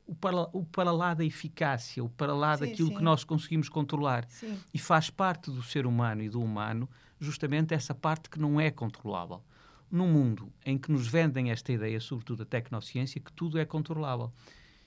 o, 0.06 0.14
para, 0.14 0.36
o 0.52 0.64
para 0.64 0.92
lá 0.92 1.14
da 1.14 1.24
eficácia, 1.24 2.02
o 2.02 2.08
para 2.08 2.32
lá 2.32 2.56
sim, 2.56 2.66
daquilo 2.66 2.88
sim. 2.88 2.96
que 2.96 3.02
nós 3.02 3.24
conseguimos 3.24 3.68
controlar. 3.68 4.24
Sim. 4.28 4.56
E 4.72 4.78
faz 4.78 5.10
parte 5.10 5.50
do 5.50 5.62
ser 5.62 5.84
humano 5.84 6.22
e 6.22 6.28
do 6.28 6.40
humano 6.40 6.88
justamente 7.18 7.74
essa 7.74 7.94
parte 7.94 8.30
que 8.30 8.38
não 8.38 8.60
é 8.60 8.70
controlável. 8.70 9.42
Num 9.90 10.08
mundo 10.08 10.52
em 10.64 10.78
que 10.78 10.90
nos 10.92 11.06
vendem 11.06 11.50
esta 11.50 11.72
ideia, 11.72 12.00
sobretudo 12.00 12.42
a 12.42 12.46
tecnociência, 12.46 13.20
que 13.20 13.32
tudo 13.32 13.58
é 13.58 13.64
controlável. 13.64 14.32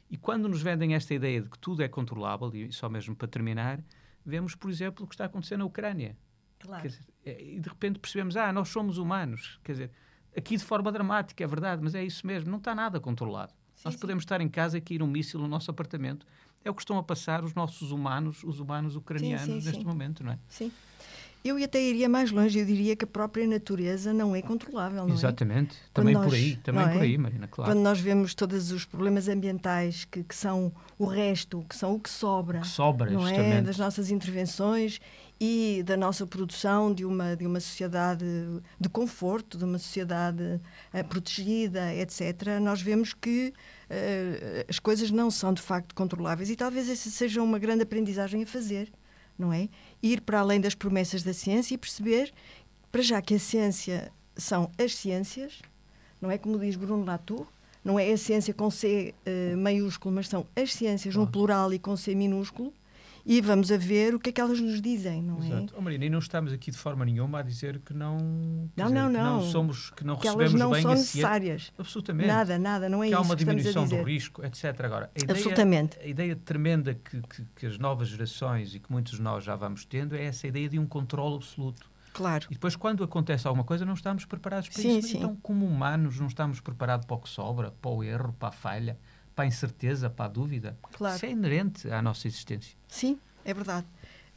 E 0.09 0.17
quando 0.17 0.47
nos 0.47 0.61
vendem 0.61 0.95
esta 0.95 1.13
ideia 1.13 1.41
de 1.41 1.49
que 1.49 1.59
tudo 1.59 1.83
é 1.83 1.87
controlável, 1.87 2.53
e 2.53 2.71
só 2.71 2.87
mesmo 2.87 3.15
para 3.15 3.27
terminar, 3.27 3.83
vemos, 4.25 4.55
por 4.55 4.69
exemplo, 4.69 5.05
o 5.05 5.07
que 5.07 5.15
está 5.15 5.25
acontecendo 5.25 5.59
na 5.59 5.65
Ucrânia. 5.65 6.17
Claro. 6.59 6.87
Dizer, 6.87 7.05
é, 7.25 7.41
e 7.41 7.59
de 7.59 7.69
repente 7.69 7.99
percebemos, 7.99 8.35
ah, 8.35 8.51
nós 8.51 8.69
somos 8.69 8.97
humanos. 8.97 9.59
Quer 9.63 9.71
dizer, 9.73 9.91
aqui 10.37 10.55
de 10.55 10.63
forma 10.63 10.91
dramática, 10.91 11.43
é 11.43 11.47
verdade, 11.47 11.81
mas 11.83 11.95
é 11.95 12.03
isso 12.03 12.25
mesmo, 12.25 12.49
não 12.49 12.59
está 12.59 12.75
nada 12.75 12.99
controlado. 12.99 13.51
Sim, 13.75 13.81
Nós 13.85 13.93
sim. 13.95 13.99
podemos 13.99 14.21
estar 14.23 14.39
em 14.39 14.47
casa 14.47 14.77
e 14.77 14.81
cair 14.81 15.01
um 15.01 15.07
míssil 15.07 15.39
no 15.39 15.47
nosso 15.47 15.71
apartamento. 15.71 16.25
É 16.63 16.69
o 16.69 16.73
que 16.73 16.81
estão 16.81 16.97
a 16.97 17.03
passar 17.03 17.43
os 17.43 17.53
nossos 17.53 17.91
humanos, 17.91 18.43
os 18.43 18.59
humanos 18.59 18.95
ucranianos 18.95 19.63
sim, 19.63 19.69
neste 19.69 19.85
momento, 19.85 20.23
não 20.23 20.33
é? 20.33 20.39
Sim. 20.49 20.71
Eu 21.45 21.63
até 21.63 21.81
iria 21.81 22.09
mais 22.09 22.29
longe, 22.29 22.59
eu 22.59 22.65
diria 22.65 22.95
que 22.95 23.05
a 23.05 23.07
própria 23.07 23.47
natureza 23.47 24.11
não 24.11 24.35
é 24.35 24.41
controlável, 24.41 25.05
não 25.05 25.11
é? 25.11 25.13
Exatamente, 25.13 25.75
é? 25.75 25.89
também 25.93 26.13
nós, 26.13 26.25
por 26.25 26.33
aí, 26.33 26.55
também 26.57 26.83
por 26.89 26.97
é? 26.97 27.01
aí, 27.01 27.17
Marina, 27.17 27.47
claro. 27.47 27.71
Quando 27.71 27.81
nós 27.81 27.99
vemos 27.99 28.33
todos 28.33 28.71
os 28.71 28.83
problemas 28.83 29.29
ambientais 29.29 30.03
que, 30.03 30.23
que 30.23 30.35
são 30.35 30.73
o 30.97 31.05
resto, 31.05 31.63
que 31.69 31.75
são 31.75 31.95
o 31.95 31.99
que 31.99 32.09
sobra, 32.09 32.59
que 32.59 32.67
sobra 32.67 33.11
não 33.11 33.21
justamente. 33.21 33.53
é? 33.53 33.61
das 33.61 33.77
nossas 33.77 34.11
intervenções 34.11 34.99
e 35.39 35.83
da 35.85 35.95
nossa 35.95 36.25
produção 36.25 36.93
de 36.93 37.05
uma, 37.05 37.35
de 37.35 37.45
uma 37.45 37.59
sociedade 37.59 38.25
de 38.79 38.89
conforto, 38.89 39.57
de 39.57 39.63
uma 39.63 39.77
sociedade 39.77 40.43
uh, 40.93 41.07
protegida, 41.07 41.93
etc., 41.93 42.59
nós 42.61 42.81
vemos 42.81 43.13
que 43.13 43.53
uh, 43.89 44.65
as 44.67 44.79
coisas 44.79 45.11
não 45.11 45.29
são 45.29 45.53
de 45.53 45.61
facto 45.61 45.93
controláveis 45.93 46.49
e 46.49 46.55
talvez 46.55 46.89
essa 46.89 47.09
seja 47.09 47.41
uma 47.41 47.59
grande 47.59 47.83
aprendizagem 47.83 48.43
a 48.43 48.47
fazer, 48.47 48.91
não 49.37 49.53
é? 49.53 49.69
Ir 50.01 50.21
para 50.21 50.39
além 50.39 50.59
das 50.59 50.73
promessas 50.73 51.21
da 51.21 51.33
ciência 51.33 51.75
e 51.75 51.77
perceber, 51.77 52.33
para 52.91 53.01
já 53.01 53.21
que 53.21 53.35
a 53.35 53.39
ciência 53.39 54.11
são 54.35 54.71
as 54.77 54.95
ciências, 54.95 55.61
não 56.19 56.31
é 56.31 56.37
como 56.37 56.57
diz 56.57 56.75
Bruno 56.75 57.05
Latour, 57.05 57.45
não 57.83 57.99
é 57.99 58.11
a 58.11 58.17
ciência 58.17 58.53
com 58.53 58.69
C 58.71 59.13
uh, 59.25 59.57
maiúsculo, 59.57 60.15
mas 60.15 60.27
são 60.27 60.45
as 60.55 60.73
ciências 60.73 61.15
no 61.15 61.27
plural 61.27 61.71
e 61.73 61.79
com 61.79 61.95
C 61.95 62.15
minúsculo, 62.15 62.73
e 63.29 63.41
vamos 63.41 63.69
a 63.73 63.77
ver 63.77 64.15
o 64.15 64.19
que 64.19 64.29
é 64.29 64.31
que 64.31 64.39
elas 64.39 64.61
nos 64.61 64.81
dizem, 64.81 65.21
não 65.21 65.43
é? 65.43 65.47
Exato. 65.47 65.73
é? 65.73 65.77
Oh, 65.77 65.81
Marina, 65.81 66.05
e 66.05 66.09
não 66.09 66.19
estamos 66.19 66.53
aqui 66.53 66.71
de 66.71 66.77
forma 66.77 67.03
nenhuma 67.03 67.39
a 67.39 67.41
dizer 67.41 67.79
que 67.79 67.93
não. 67.93 68.17
Não, 68.17 68.85
dizer, 68.85 68.95
não, 68.95 69.09
não. 69.09 69.11
Que 69.11 69.17
não 69.17 69.41
somos, 69.41 69.89
que 69.89 70.05
não 70.05 70.15
que 70.15 70.27
recebemos 70.27 70.53
elas 70.53 70.63
não 70.63 70.71
bem 70.71 70.81
são 70.81 70.91
necessárias. 70.91 71.73
Absolutamente. 71.77 72.27
Nada, 72.27 72.57
nada, 72.57 72.87
não 72.87 73.03
é 73.03 73.07
que 73.07 73.11
isso. 73.11 73.21
há 73.21 73.25
uma 73.25 73.35
que 73.35 73.43
diminuição 73.43 73.85
do 73.85 74.01
risco, 74.01 74.45
etc. 74.45 74.79
Agora, 74.79 75.11
a 75.13 75.19
ideia, 75.19 75.37
Absolutamente. 75.37 75.99
A 75.99 76.05
ideia 76.05 76.35
tremenda 76.37 76.93
que, 76.93 77.21
que, 77.21 77.45
que, 77.53 77.65
as 77.65 77.77
novas 77.77 78.07
gerações 78.07 78.73
e 78.73 78.79
que 78.79 78.89
muitos 78.89 79.17
de 79.17 79.21
nós 79.21 79.43
já 79.43 79.57
vamos 79.57 79.83
tendo 79.83 80.15
é 80.15 80.23
essa 80.23 80.47
ideia 80.47 80.69
de 80.69 80.79
um 80.79 80.87
controle 80.87 81.35
absoluto. 81.35 81.85
Claro. 82.13 82.47
E 82.49 82.53
depois, 82.53 82.77
quando 82.77 83.03
acontece 83.03 83.45
alguma 83.45 83.65
coisa, 83.65 83.85
não 83.85 83.93
estamos 83.93 84.23
preparados 84.23 84.69
para 84.69 84.81
sim, 84.81 84.99
isso. 84.99 85.09
Sim. 85.09 85.17
Então, 85.17 85.35
como 85.43 85.65
humanos, 85.65 86.17
não 86.17 86.27
estamos 86.27 86.61
preparados 86.61 87.05
para 87.05 87.15
o 87.17 87.19
que 87.19 87.29
sobra, 87.29 87.71
para 87.81 87.91
o 87.91 88.01
erro, 88.03 88.33
para 88.39 88.49
a 88.49 88.51
falha, 88.53 88.97
para 89.37 89.45
a 89.45 89.47
incerteza, 89.47 90.09
para 90.09 90.25
a 90.25 90.27
dúvida. 90.27 90.75
Claro. 90.93 91.15
Isso 91.15 91.25
é 91.27 91.29
inerente 91.29 91.87
à 91.91 92.01
nossa 92.01 92.27
existência. 92.27 92.75
Sim, 92.87 93.19
é 93.45 93.53
verdade. 93.53 93.85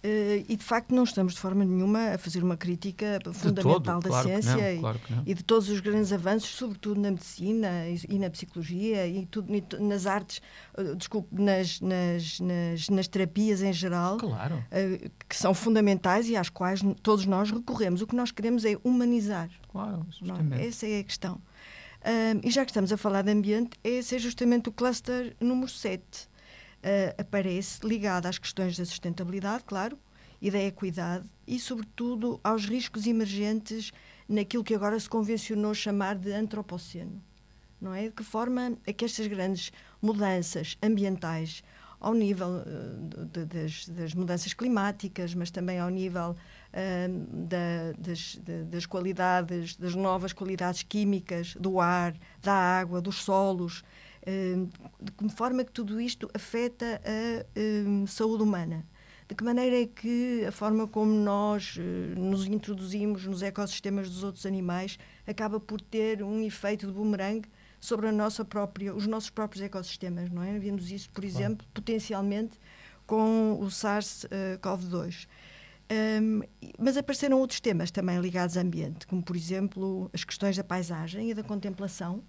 Uh, 0.02 0.44
e 0.48 0.56
de 0.56 0.64
facto 0.64 0.94
não 0.94 1.04
estamos 1.04 1.34
de 1.34 1.40
forma 1.40 1.62
nenhuma 1.62 2.14
a 2.14 2.18
fazer 2.18 2.42
uma 2.42 2.56
crítica 2.56 3.18
fundamental 3.34 3.80
todo, 3.80 4.02
da 4.02 4.08
claro 4.08 4.28
ciência 4.28 4.56
não, 4.56 4.72
e, 4.72 4.78
claro 4.78 5.00
e, 5.26 5.34
de 5.34 5.44
todos 5.44 5.68
os 5.68 5.78
grandes 5.80 6.10
avanços, 6.10 6.48
sobretudo 6.50 6.98
na 6.98 7.10
medicina 7.10 7.86
e, 7.86 8.00
e 8.08 8.18
na 8.18 8.30
psicologia 8.30 9.06
e, 9.06 9.26
tudo, 9.26 9.54
e 9.54 9.62
nas 9.78 10.06
artes, 10.06 10.40
uh, 10.78 10.96
desculpe, 10.96 11.28
nas, 11.34 11.80
nas, 11.82 12.40
nas, 12.40 12.88
nas, 12.88 13.08
terapias 13.08 13.60
em 13.60 13.74
geral, 13.74 14.16
claro. 14.16 14.56
uh, 14.56 15.10
que 15.28 15.36
são 15.36 15.52
fundamentais 15.52 16.30
e 16.30 16.36
às 16.36 16.48
quais 16.48 16.80
todos 17.02 17.26
nós 17.26 17.50
recorremos. 17.50 18.00
O 18.00 18.06
que 18.06 18.16
nós 18.16 18.30
queremos 18.30 18.64
é 18.64 18.78
humanizar. 18.82 19.50
Claro, 19.68 20.06
é? 20.52 20.66
Essa 20.66 20.86
é 20.86 21.00
a 21.00 21.04
questão. 21.04 21.40
E 22.42 22.50
já 22.50 22.64
que 22.64 22.70
estamos 22.70 22.92
a 22.92 22.96
falar 22.96 23.22
de 23.22 23.30
ambiente, 23.30 23.78
esse 23.84 24.16
é 24.16 24.18
justamente 24.18 24.68
o 24.68 24.72
cluster 24.72 25.36
número 25.40 25.70
7 25.70 26.02
uh, 26.02 27.20
aparece 27.20 27.86
ligada 27.86 28.28
às 28.28 28.38
questões 28.38 28.76
da 28.76 28.84
sustentabilidade, 28.84 29.64
claro, 29.64 29.98
e 30.40 30.50
da 30.50 30.58
equidade 30.58 31.28
e, 31.46 31.58
sobretudo, 31.58 32.40
aos 32.42 32.64
riscos 32.64 33.06
emergentes 33.06 33.92
naquilo 34.28 34.64
que 34.64 34.74
agora 34.74 34.98
se 34.98 35.08
convencionou 35.08 35.74
chamar 35.74 36.16
de 36.16 36.32
antropoceno. 36.32 37.22
Não 37.80 37.94
é? 37.94 38.04
De 38.04 38.12
que 38.12 38.22
forma 38.22 38.78
é 38.86 38.92
que 38.92 39.04
estas 39.04 39.26
grandes 39.26 39.72
mudanças 40.00 40.78
ambientais, 40.82 41.62
ao 41.98 42.14
nível 42.14 42.48
uh, 42.48 43.24
de, 43.26 43.44
das, 43.44 43.88
das, 43.88 44.14
mudanças 44.14 44.54
climáticas, 44.54 45.34
mas 45.34 45.50
também 45.50 45.78
ao 45.78 45.90
nível 45.90 46.34
uh, 46.72 47.46
da, 47.46 47.92
das, 47.98 48.36
de, 48.36 48.64
das 48.64 48.86
qualidades, 48.86 49.76
das 49.76 49.94
novas 49.94 50.32
qualidades 50.32 50.82
químicas 50.82 51.54
do 51.58 51.80
ar, 51.80 52.14
da 52.42 52.54
água, 52.54 53.00
dos 53.00 53.16
solos, 53.16 53.82
de 55.00 55.12
que 55.12 55.28
forma 55.30 55.64
que 55.64 55.72
tudo 55.72 55.98
isto 55.98 56.30
afeta 56.34 57.00
a 57.02 58.06
saúde 58.06 58.42
humana. 58.42 58.84
De 59.30 59.36
que 59.36 59.44
maneira 59.44 59.80
é 59.80 59.86
que 59.86 60.44
a 60.44 60.50
forma 60.50 60.88
como 60.88 61.12
nós 61.12 61.76
eh, 61.78 62.18
nos 62.18 62.48
introduzimos 62.48 63.24
nos 63.26 63.42
ecossistemas 63.42 64.10
dos 64.10 64.24
outros 64.24 64.44
animais 64.44 64.98
acaba 65.24 65.60
por 65.60 65.80
ter 65.80 66.20
um 66.20 66.40
efeito 66.40 66.88
de 66.88 66.92
bumerangue 66.92 67.48
sobre 67.78 68.08
a 68.08 68.12
nossa 68.12 68.44
própria, 68.44 68.92
os 68.92 69.06
nossos 69.06 69.30
próprios 69.30 69.62
ecossistemas, 69.62 70.28
não 70.30 70.42
é? 70.42 70.58
Vimos 70.58 70.90
isso, 70.90 71.08
por 71.10 71.22
exemplo, 71.22 71.64
potencialmente 71.72 72.58
com 73.06 73.56
o 73.60 73.66
SARS-CoV-2. 73.66 75.28
Um, 75.90 76.42
mas 76.78 76.96
apareceram 76.96 77.40
outros 77.40 77.58
temas 77.58 77.90
também 77.90 78.20
ligados 78.20 78.56
ao 78.56 78.62
ambiente, 78.62 79.06
como, 79.08 79.22
por 79.22 79.34
exemplo, 79.34 80.08
as 80.12 80.22
questões 80.22 80.56
da 80.56 80.62
paisagem 80.62 81.30
e 81.30 81.34
da 81.34 81.42
contemplação, 81.42 82.22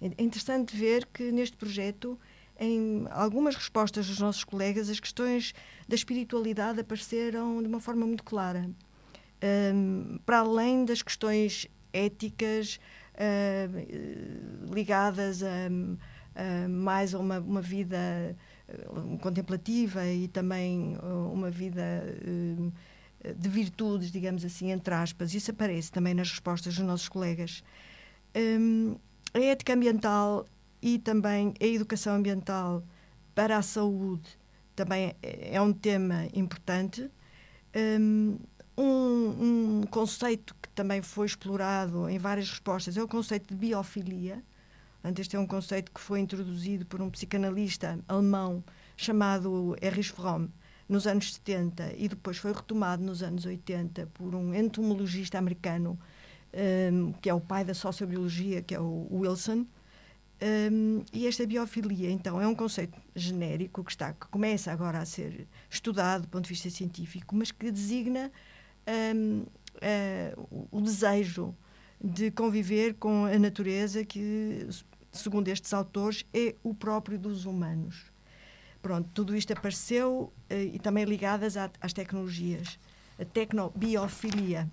é 0.00 0.22
interessante 0.22 0.76
ver 0.76 1.06
que 1.06 1.30
neste 1.30 1.56
projeto, 1.56 2.18
em 2.58 3.06
algumas 3.10 3.54
respostas 3.54 4.06
dos 4.06 4.18
nossos 4.18 4.44
colegas, 4.44 4.88
as 4.88 4.98
questões 5.00 5.54
da 5.86 5.94
espiritualidade 5.94 6.80
apareceram 6.80 7.62
de 7.62 7.68
uma 7.68 7.80
forma 7.80 8.06
muito 8.06 8.24
clara. 8.24 8.70
Um, 9.74 10.18
para 10.24 10.38
além 10.38 10.84
das 10.84 11.02
questões 11.02 11.66
éticas 11.92 12.78
uh, 13.14 14.74
ligadas 14.74 15.42
a, 15.42 15.48
a, 16.34 16.68
mais 16.68 17.14
a 17.14 17.18
uma, 17.18 17.38
uma 17.40 17.60
vida 17.60 18.36
contemplativa 19.20 20.06
e 20.06 20.28
também 20.28 20.96
uh, 20.96 21.32
uma 21.32 21.50
vida 21.50 21.82
de 23.36 23.48
virtudes, 23.48 24.10
digamos 24.10 24.44
assim, 24.44 24.70
entre 24.70 24.94
aspas. 24.94 25.34
Isso 25.34 25.50
aparece 25.50 25.90
também 25.90 26.14
nas 26.14 26.30
respostas 26.30 26.74
dos 26.74 26.84
nossos 26.84 27.08
colegas. 27.08 27.62
Um, 28.34 28.96
a 29.32 29.40
ética 29.40 29.74
ambiental 29.74 30.46
e 30.82 30.98
também 30.98 31.54
a 31.60 31.64
educação 31.64 32.14
ambiental 32.14 32.82
para 33.34 33.56
a 33.56 33.62
saúde 33.62 34.38
também 34.74 35.14
é 35.22 35.60
um 35.60 35.72
tema 35.72 36.26
importante. 36.34 37.10
Um, 37.74 38.38
um, 38.76 39.82
conceito 39.90 40.54
que 40.60 40.68
também 40.70 41.00
foi 41.00 41.26
explorado 41.26 42.08
em 42.08 42.18
várias 42.18 42.50
respostas 42.50 42.96
é 42.96 43.02
o 43.02 43.08
conceito 43.08 43.48
de 43.48 43.54
biofilia. 43.54 44.42
Este 45.18 45.36
é 45.36 45.38
um 45.38 45.46
conceito 45.46 45.92
que 45.92 46.00
foi 46.00 46.20
introduzido 46.20 46.84
por 46.86 47.00
um 47.00 47.08
psicanalista 47.10 47.98
alemão 48.08 48.64
chamado 48.96 49.76
Erich 49.80 50.10
Fromm 50.10 50.48
nos 50.88 51.06
anos 51.06 51.34
70 51.34 51.94
e 51.96 52.08
depois 52.08 52.38
foi 52.38 52.52
retomado 52.52 53.02
nos 53.02 53.22
anos 53.22 53.44
80 53.44 54.08
por 54.14 54.34
um 54.34 54.54
entomologista 54.54 55.38
americano 55.38 55.98
um, 56.92 57.12
que 57.12 57.28
é 57.28 57.34
o 57.34 57.40
pai 57.40 57.64
da 57.64 57.74
sociobiologia, 57.74 58.62
que 58.62 58.74
é 58.74 58.80
o 58.80 59.06
Wilson. 59.10 59.66
Um, 60.42 61.04
e 61.12 61.26
esta 61.26 61.46
biofilia, 61.46 62.10
então, 62.10 62.40
é 62.40 62.46
um 62.46 62.54
conceito 62.54 62.98
genérico 63.14 63.82
que, 63.82 63.90
está, 63.90 64.12
que 64.12 64.26
começa 64.28 64.70
agora 64.70 64.98
a 64.98 65.06
ser 65.06 65.46
estudado 65.70 66.22
do 66.22 66.28
ponto 66.28 66.44
de 66.44 66.50
vista 66.50 66.68
científico, 66.68 67.34
mas 67.34 67.50
que 67.50 67.70
designa 67.70 68.30
um, 69.14 69.44
uh, 69.76 70.68
o 70.70 70.80
desejo 70.80 71.54
de 72.02 72.30
conviver 72.30 72.94
com 72.94 73.24
a 73.24 73.38
natureza 73.38 74.04
que, 74.04 74.66
segundo 75.16 75.48
estes 75.48 75.72
autores, 75.72 76.24
é 76.32 76.54
o 76.62 76.74
próprio 76.74 77.18
dos 77.18 77.44
humanos. 77.44 78.12
Pronto, 78.80 79.10
tudo 79.12 79.36
isto 79.36 79.52
apareceu 79.52 80.32
uh, 80.50 80.54
e 80.54 80.78
também 80.78 81.04
ligadas 81.04 81.56
às 81.56 81.92
tecnologias. 81.92 82.78
A 83.18 83.24
tecnobiofilia 83.24 84.70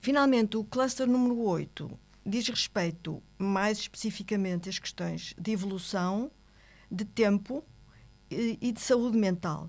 Finalmente, 0.00 0.56
o 0.56 0.64
cluster 0.64 1.06
número 1.06 1.40
8 1.40 1.90
diz 2.24 2.48
respeito 2.48 3.22
mais 3.36 3.78
especificamente 3.78 4.68
às 4.68 4.78
questões 4.78 5.34
de 5.36 5.50
evolução, 5.50 6.30
de 6.90 7.04
tempo 7.04 7.64
e, 8.30 8.72
de 8.72 8.80
saúde 8.80 9.18
mental. 9.18 9.68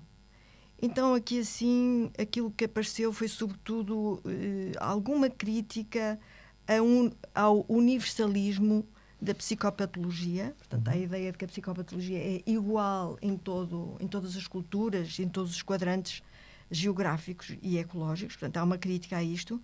Então, 0.80 1.14
aqui 1.14 1.40
assim, 1.40 2.10
aquilo 2.18 2.50
que 2.50 2.64
apareceu 2.64 3.12
foi 3.12 3.28
sobretudo 3.28 4.22
eh, 4.24 4.72
alguma 4.78 5.28
crítica 5.28 6.18
un, 6.82 7.10
ao 7.34 7.66
universalismo 7.68 8.86
da 9.20 9.34
psicopatologia. 9.34 10.54
Portanto, 10.58 10.88
a 10.88 10.92
uhum. 10.92 11.02
ideia 11.02 11.32
de 11.32 11.38
que 11.38 11.44
a 11.44 11.48
psicopatologia 11.48 12.18
é 12.18 12.42
igual 12.46 13.18
em, 13.20 13.36
todo, 13.36 13.96
em 14.00 14.06
todas 14.06 14.36
as 14.36 14.46
culturas, 14.46 15.18
em 15.18 15.28
todos 15.28 15.54
os 15.54 15.62
quadrantes 15.62 16.22
geográficos 16.70 17.56
e 17.62 17.78
ecológicos. 17.78 18.36
Portanto, 18.36 18.56
há 18.56 18.64
uma 18.64 18.78
crítica 18.78 19.16
a 19.16 19.22
isto 19.22 19.60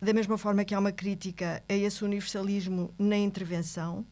da 0.00 0.12
mesma 0.12 0.36
forma 0.36 0.64
que 0.64 0.74
há 0.74 0.78
uma 0.78 0.92
crítica 0.92 1.62
a 1.68 1.74
esse 1.74 2.04
universalismo 2.04 2.92
na 2.98 3.16
intervenção 3.16 4.04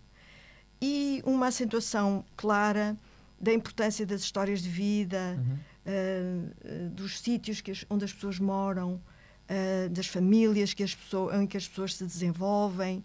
e 0.80 1.22
uma 1.24 1.48
acentuação 1.48 2.24
clara 2.36 2.96
da 3.40 3.52
importância 3.52 4.06
das 4.06 4.22
histórias 4.22 4.62
de 4.62 4.68
vida, 4.68 5.38
uhum. 5.38 6.86
uh, 6.86 6.90
dos 6.90 7.20
sítios 7.20 7.60
que 7.60 7.70
as, 7.70 7.84
onde 7.90 8.04
as 8.04 8.12
pessoas 8.12 8.38
moram, 8.38 8.94
uh, 8.94 9.88
das 9.90 10.06
famílias 10.06 10.72
que 10.72 10.82
as 10.82 10.94
pessoas, 10.94 11.40
em 11.40 11.46
que 11.46 11.56
as 11.56 11.68
pessoas 11.68 11.94
se 11.94 12.04
desenvolvem, 12.04 13.04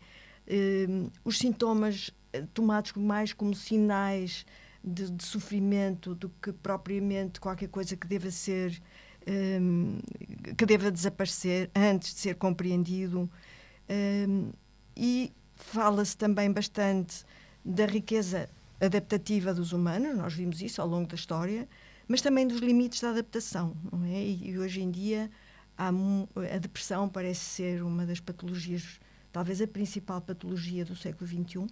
uh, 0.49 1.11
os 1.23 1.37
sintomas 1.37 2.11
tomados 2.53 2.93
mais 2.93 3.33
como 3.33 3.55
sinais 3.55 4.45
de, 4.83 5.09
de, 5.09 5.23
sofrimento 5.23 6.15
do 6.15 6.29
que 6.41 6.51
propriamente 6.51 7.39
qualquer 7.39 7.67
coisa 7.67 7.95
que 7.95 8.07
deva 8.07 8.29
ser 8.31 8.79
um, 9.27 9.99
que 10.57 10.65
deva 10.65 10.91
desaparecer 10.91 11.69
antes 11.75 12.13
de 12.13 12.19
ser 12.19 12.35
compreendido. 12.35 13.29
Um, 13.89 14.51
e 14.95 15.31
fala-se 15.55 16.15
também 16.15 16.51
bastante 16.51 17.25
da 17.63 17.85
riqueza 17.85 18.49
adaptativa 18.79 19.53
dos 19.53 19.73
humanos, 19.73 20.15
nós 20.17 20.33
vimos 20.33 20.61
isso 20.61 20.81
ao 20.81 20.87
longo 20.87 21.07
da 21.07 21.15
história, 21.15 21.67
mas 22.07 22.21
também 22.21 22.47
dos 22.47 22.59
limites 22.59 23.01
da 23.01 23.09
adaptação. 23.09 23.75
É? 24.05 24.21
E, 24.23 24.51
e 24.51 24.59
hoje 24.59 24.81
em 24.81 24.89
dia 24.89 25.29
há, 25.77 25.89
a 25.89 26.57
depressão 26.57 27.09
parece 27.09 27.41
ser 27.41 27.83
uma 27.83 28.05
das 28.05 28.19
patologias, 28.19 28.99
talvez 29.31 29.61
a 29.61 29.67
principal 29.67 30.21
patologia 30.21 30.85
do 30.85 30.95
século 30.95 31.27
XXI 31.27 31.67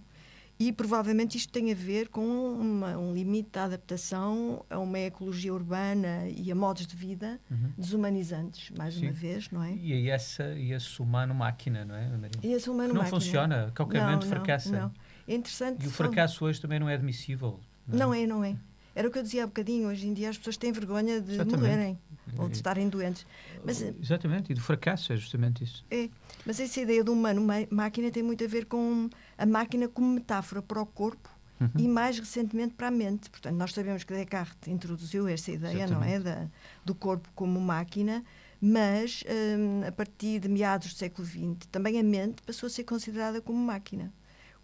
e 0.60 0.72
provavelmente 0.72 1.36
isto 1.36 1.52
tem 1.52 1.70
a 1.70 1.74
ver 1.74 2.08
com 2.08 2.26
uma, 2.26 2.98
um 2.98 3.14
limite 3.14 3.50
da 3.52 3.64
adaptação 3.64 4.64
a 4.68 4.78
uma 4.78 4.98
ecologia 4.98 5.54
urbana 5.54 6.28
e 6.28 6.50
a 6.50 6.54
modos 6.54 6.84
de 6.84 6.96
vida 6.96 7.40
uhum. 7.48 7.72
desumanizantes, 7.78 8.70
mais 8.76 8.94
Sim. 8.94 9.04
uma 9.04 9.12
vez, 9.12 9.50
não 9.50 9.62
é? 9.62 9.72
E 9.74 10.10
esse, 10.10 10.42
e 10.54 10.72
esse 10.72 11.00
humano-máquina, 11.00 11.84
não 11.84 11.94
é, 11.94 12.08
Maria? 12.08 12.40
E 12.42 12.52
esse 12.52 12.68
humano 12.68 12.92
não 12.92 13.04
funciona, 13.04 13.72
qualquer 13.76 14.02
momento 14.02 14.26
fracassa. 14.26 14.80
Não. 14.80 14.92
É 15.28 15.34
interessante. 15.34 15.84
E 15.84 15.86
o 15.86 15.90
fracasso 15.90 16.44
hoje 16.44 16.60
também 16.60 16.80
não 16.80 16.88
é 16.88 16.94
admissível. 16.94 17.60
Não, 17.86 17.94
é? 17.94 17.98
não 17.98 18.14
é, 18.14 18.26
não 18.26 18.44
é. 18.44 18.56
Era 18.98 19.06
o 19.06 19.12
que 19.12 19.18
eu 19.20 19.22
dizia 19.22 19.44
há 19.44 19.46
bocadinho, 19.46 19.88
hoje 19.88 20.08
em 20.08 20.12
dia 20.12 20.28
as 20.28 20.36
pessoas 20.36 20.56
têm 20.56 20.72
vergonha 20.72 21.20
de 21.20 21.34
Exatamente. 21.34 21.60
morrerem 21.60 21.98
ou 22.36 22.48
de 22.48 22.56
estarem 22.56 22.88
doentes. 22.88 23.24
Mas, 23.64 23.80
Exatamente, 23.80 24.50
e 24.50 24.54
do 24.56 24.60
fracasso 24.60 25.12
é 25.12 25.16
justamente 25.16 25.62
isso. 25.62 25.84
É, 25.88 26.08
mas 26.44 26.58
essa 26.58 26.80
ideia 26.80 27.04
do 27.04 27.12
humano-máquina 27.12 28.10
tem 28.10 28.24
muito 28.24 28.42
a 28.42 28.48
ver 28.48 28.64
com 28.64 29.08
a 29.38 29.46
máquina 29.46 29.86
como 29.86 30.08
metáfora 30.08 30.60
para 30.60 30.82
o 30.82 30.84
corpo 30.84 31.30
uhum. 31.60 31.70
e 31.78 31.86
mais 31.86 32.18
recentemente 32.18 32.74
para 32.74 32.88
a 32.88 32.90
mente. 32.90 33.30
Portanto, 33.30 33.54
nós 33.54 33.72
sabemos 33.72 34.02
que 34.02 34.12
Descartes 34.12 34.66
introduziu 34.66 35.28
essa 35.28 35.52
ideia, 35.52 35.84
Exatamente. 35.84 36.00
não 36.00 36.02
é, 36.02 36.18
da, 36.18 36.48
do 36.84 36.92
corpo 36.92 37.28
como 37.36 37.60
máquina, 37.60 38.24
Mas, 38.60 39.22
hum, 39.28 39.86
a 39.86 39.92
partir 39.92 40.40
de 40.40 40.48
meados 40.48 40.92
do 40.92 40.98
século 40.98 41.24
XX, 41.24 41.68
também 41.70 42.00
a 42.00 42.02
mente 42.02 42.42
passou 42.42 42.66
a 42.66 42.70
ser 42.70 42.82
considerada 42.82 43.40
como 43.40 43.64
máquina, 43.64 44.12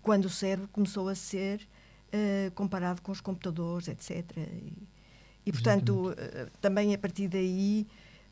quando 0.03 0.25
o 0.25 0.31
cérebro 0.31 0.69
começou 0.73 1.09
a 1.09 1.15
ser 1.15 1.69
uh, 2.15 2.51
comparado 2.53 3.03
com 3.03 3.13
os 3.13 3.21
computadores, 3.21 3.89
etc. 3.89 4.25
E, 4.37 4.73
e 5.47 5.53
portanto, 5.53 6.11
uh, 6.11 6.15
também 6.61 6.95
a 6.95 6.99
partir 6.99 7.29
daí, 7.29 7.87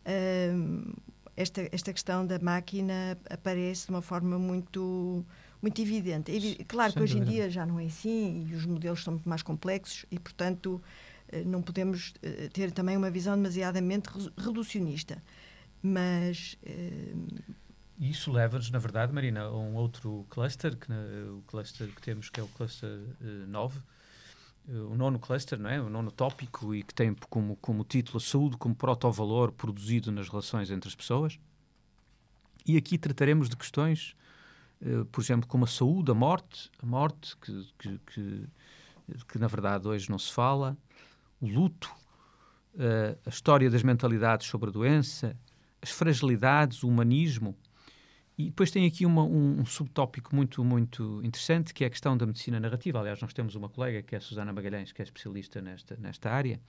uh, 0.07 1.03
esta, 1.37 1.69
esta 1.73 1.93
questão 1.93 2.25
da 2.27 2.39
máquina 2.39 3.19
aparece 3.29 3.87
de 3.87 3.91
uma 3.91 4.03
forma 4.03 4.39
muito 4.39 5.25
muito 5.61 5.81
evidente. 5.81 6.33
É, 6.33 6.65
claro 6.65 6.93
Sem 6.93 6.99
que 6.99 7.05
hoje 7.05 7.19
em 7.19 7.25
dia 7.25 7.49
já 7.49 7.65
não 7.65 7.79
é 7.79 7.85
assim 7.85 8.49
e 8.51 8.55
os 8.55 8.67
modelos 8.67 9.05
são 9.05 9.15
muito 9.15 9.29
mais 9.29 9.43
complexos 9.43 10.05
e, 10.11 10.19
portanto, 10.19 10.83
não 11.47 11.63
podemos 11.63 12.13
ter 12.53 12.73
também 12.73 12.97
uma 12.97 13.09
visão 13.11 13.37
demasiadamente 13.37 14.11
reducionista. 14.37 15.23
Mas. 15.81 16.59
Isso 18.03 18.33
leva-nos, 18.33 18.69
na 18.69 18.81
verdade, 18.81 19.13
Marina, 19.13 19.43
a 19.43 19.57
um 19.57 19.77
outro 19.77 20.27
cluster, 20.29 20.77
que, 20.77 20.91
o 20.91 21.41
cluster 21.47 21.87
que 21.87 22.03
temos, 22.03 22.29
que 22.29 22.41
é 22.41 22.43
o 22.43 22.49
cluster 22.49 22.91
uh, 22.91 23.47
9, 23.47 23.79
uh, 23.79 24.73
o 24.91 24.97
nono 24.97 25.21
cluster, 25.21 25.57
não 25.57 25.71
é? 25.71 25.81
o 25.81 25.89
nono 25.89 26.11
tópico, 26.11 26.75
e 26.75 26.83
que 26.83 26.93
tem 26.93 27.15
como, 27.31 27.55
como 27.59 27.85
título 27.85 28.17
a 28.17 28.21
saúde 28.21 28.57
como 28.57 28.75
protovalor 28.75 29.53
produzido 29.53 30.11
nas 30.11 30.29
relações 30.29 30.69
entre 30.73 30.89
as 30.89 30.97
pessoas. 30.97 31.39
E 32.67 32.77
aqui 32.77 32.99
trataremos 32.99 33.49
de 33.49 33.57
questões, 33.57 34.17
uh, 34.81 35.05
por 35.05 35.21
exemplo, 35.21 35.47
como 35.47 35.63
a 35.63 35.69
saúde, 35.69 36.11
a 36.11 36.15
morte, 36.15 36.73
a 36.83 36.87
morte, 36.87 37.37
que, 37.37 37.69
que, 37.79 38.01
que, 38.07 38.49
que 39.29 39.39
na 39.39 39.47
verdade 39.47 39.87
hoje 39.87 40.11
não 40.11 40.19
se 40.19 40.33
fala, 40.33 40.77
o 41.41 41.47
luto, 41.47 41.89
uh, 42.75 43.17
a 43.25 43.29
história 43.29 43.71
das 43.71 43.85
mentalidades 43.85 44.49
sobre 44.49 44.71
a 44.71 44.73
doença, 44.73 45.37
as 45.81 45.91
fragilidades, 45.91 46.83
o 46.83 46.89
humanismo. 46.89 47.57
E 48.43 48.47
depois 48.47 48.73
tem 48.73 48.87
aqui 48.87 49.07
uma, 49.07 49.23
um, 49.23 49.61
um, 49.61 49.65
subtópico 49.65 50.35
muito, 50.35 50.65
muito 50.65 51.21
interessante, 51.23 51.73
que 51.73 51.85
é 51.85 51.87
a 51.87 51.91
questão 51.91 52.17
da 52.17 52.27
medicina 52.27 52.59
narrativa. 52.59 52.99
Aliás, 52.99 53.21
nós 53.21 53.33
temos 53.33 53.55
uma 53.55 53.69
colega, 53.69 54.03
que 54.03 54.17
é 54.17 54.19
a 54.19 54.21
Susana 54.21 54.53
Magalhães, 54.53 54.91
que 54.91 55.01
é 55.01 55.05
especialista 55.05 55.63
nesta, 55.63 55.97
nesta 55.97 56.29
área. 56.29 56.61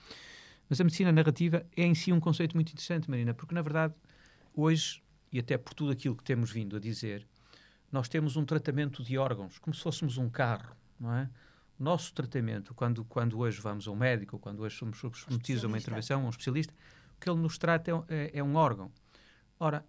Mas 0.69 0.79
a 0.79 0.83
medicina 0.83 1.11
narrativa 1.11 1.65
é 1.75 1.83
em 1.83 1.95
si 1.95 2.13
um 2.13 2.19
conceito 2.19 2.55
muito 2.55 2.71
interessante, 2.71 3.09
Marina, 3.09 3.33
porque, 3.33 3.55
na 3.55 3.61
verdade, 3.63 3.95
hoje, 4.53 5.01
e 5.31 5.39
até 5.39 5.57
por 5.57 5.73
tudo 5.73 5.91
aquilo 5.91 6.15
que 6.15 6.23
temos 6.23 6.51
vindo 6.51 6.77
a 6.77 6.79
dizer, 6.79 7.27
nós 7.91 8.07
temos 8.07 8.37
um 8.37 8.45
tratamento 8.45 9.03
de 9.03 9.17
órgãos, 9.17 9.57
como 9.57 9.73
se 9.73 9.81
fôssemos 9.81 10.19
um 10.19 10.29
carro, 10.29 10.75
não 10.99 11.11
é? 11.11 11.27
O 11.79 11.83
nosso 11.83 12.13
tratamento, 12.13 12.75
quando, 12.75 13.03
quando 13.03 13.39
hoje 13.39 13.59
vamos 13.59 13.87
a 13.87 13.91
um 13.91 13.95
médico, 13.95 14.37
quando 14.37 14.59
hoje 14.59 14.77
somos 14.77 14.99
submetidos 14.99 15.65
a 15.65 15.67
uma 15.67 15.77
intervenção, 15.77 16.21
a 16.21 16.25
um 16.27 16.29
especialista, 16.29 16.71
o 17.17 17.19
que 17.19 17.27
ele 17.27 17.39
nos 17.39 17.57
trata 17.57 17.89
é, 17.89 18.15
é, 18.15 18.31
é 18.35 18.43
um 18.43 18.55
órgão. 18.55 18.91
Ora, 19.59 19.83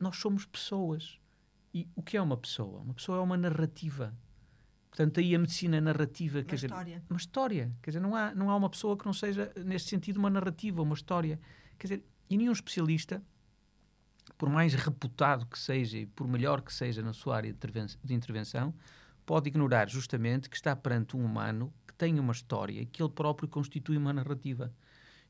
nós 0.00 0.16
somos 0.16 0.46
pessoas. 0.46 1.18
E 1.76 1.86
o 1.94 2.02
que 2.02 2.16
é 2.16 2.22
uma 2.22 2.38
pessoa? 2.38 2.80
Uma 2.80 2.94
pessoa 2.94 3.18
é 3.18 3.20
uma 3.20 3.36
narrativa. 3.36 4.16
Portanto, 4.88 5.20
aí 5.20 5.34
a 5.34 5.38
medicina 5.38 5.78
narrativa, 5.78 6.38
uma 6.38 6.44
quer 6.44 6.54
história. 6.54 6.94
dizer, 6.94 7.06
uma 7.10 7.18
história. 7.18 7.76
Quer 7.82 7.90
dizer, 7.90 8.00
não 8.00 8.16
há, 8.16 8.34
não 8.34 8.48
há 8.48 8.56
uma 8.56 8.70
pessoa 8.70 8.96
que 8.96 9.04
não 9.04 9.12
seja, 9.12 9.52
neste 9.62 9.90
sentido, 9.90 10.16
uma 10.16 10.30
narrativa, 10.30 10.80
uma 10.80 10.94
história. 10.94 11.38
Quer 11.78 11.86
dizer, 11.86 12.04
e 12.30 12.38
nenhum 12.38 12.52
especialista, 12.52 13.22
por 14.38 14.48
mais 14.48 14.72
reputado 14.72 15.44
que 15.44 15.58
seja 15.58 15.98
e 15.98 16.06
por 16.06 16.26
melhor 16.26 16.62
que 16.62 16.72
seja 16.72 17.02
na 17.02 17.12
sua 17.12 17.36
área 17.36 17.54
de 18.02 18.14
intervenção, 18.14 18.74
pode 19.26 19.48
ignorar 19.48 19.86
justamente 19.90 20.48
que 20.48 20.56
está 20.56 20.74
perante 20.74 21.14
um 21.14 21.22
humano 21.22 21.70
que 21.86 21.92
tem 21.92 22.18
uma 22.18 22.32
história 22.32 22.80
e 22.80 22.86
que 22.86 23.02
ele 23.02 23.12
próprio 23.12 23.50
constitui 23.50 23.98
uma 23.98 24.14
narrativa. 24.14 24.72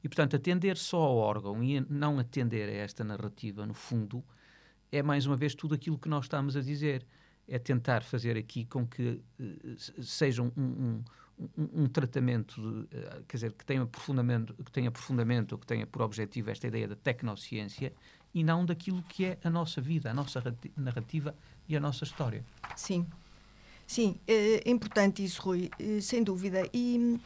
E, 0.01 0.09
portanto, 0.09 0.37
atender 0.37 0.77
só 0.77 0.99
ao 0.99 1.17
órgão 1.17 1.61
e 1.61 1.81
não 1.91 2.21
atender 2.21 2.69
a 2.69 2.85
esta 2.85 3.03
narrativa, 3.03 3.67
no 3.67 3.75
fundo, 3.75 4.25
é 4.91 5.03
mais 5.03 5.27
uma 5.27 5.37
vez 5.37 5.55
tudo 5.55 5.75
aquilo 5.75 5.99
que 5.99 6.09
nós 6.09 6.25
estamos 6.25 6.57
a 6.57 6.61
dizer. 6.61 7.07
É 7.49 7.59
tentar 7.59 8.03
fazer 8.03 8.37
aqui 8.37 8.65
com 8.65 8.85
que 8.85 9.21
uh, 9.39 10.03
seja 10.03 10.43
um, 10.43 10.51
um, 10.57 11.05
um, 11.39 11.85
um 11.85 11.87
tratamento, 11.87 12.61
de, 12.61 12.97
uh, 12.97 13.25
quer 13.29 13.37
dizer, 13.37 13.53
que 13.53 13.65
tenha, 13.65 13.83
aprofundamento, 13.83 14.53
que 14.65 14.73
tenha 14.73 14.89
aprofundamento 14.89 15.53
ou 15.53 15.59
que 15.59 15.67
tenha 15.67 15.87
por 15.87 16.03
objetivo 16.03 16.51
esta 16.51 16.67
ideia 16.67 16.89
da 16.89 16.97
tecnociência 16.97 17.93
e 18.35 18.43
não 18.43 18.67
daquilo 18.67 19.01
que 19.05 19.27
é 19.27 19.39
a 19.45 19.51
nossa 19.51 19.81
vida, 19.81 20.11
a 20.11 20.15
nossa 20.15 20.43
narrativa 20.77 21.35
e 21.69 21.77
a 21.77 21.81
nossa 21.81 22.05
história. 22.05 22.45
Sim. 22.75 23.07
Sim, 23.87 24.19
é 24.27 24.69
importante 24.69 25.25
isso, 25.25 25.41
Rui, 25.41 25.71
eh, 25.79 26.01
sem 26.01 26.25
dúvida. 26.25 26.69
E 26.75 27.21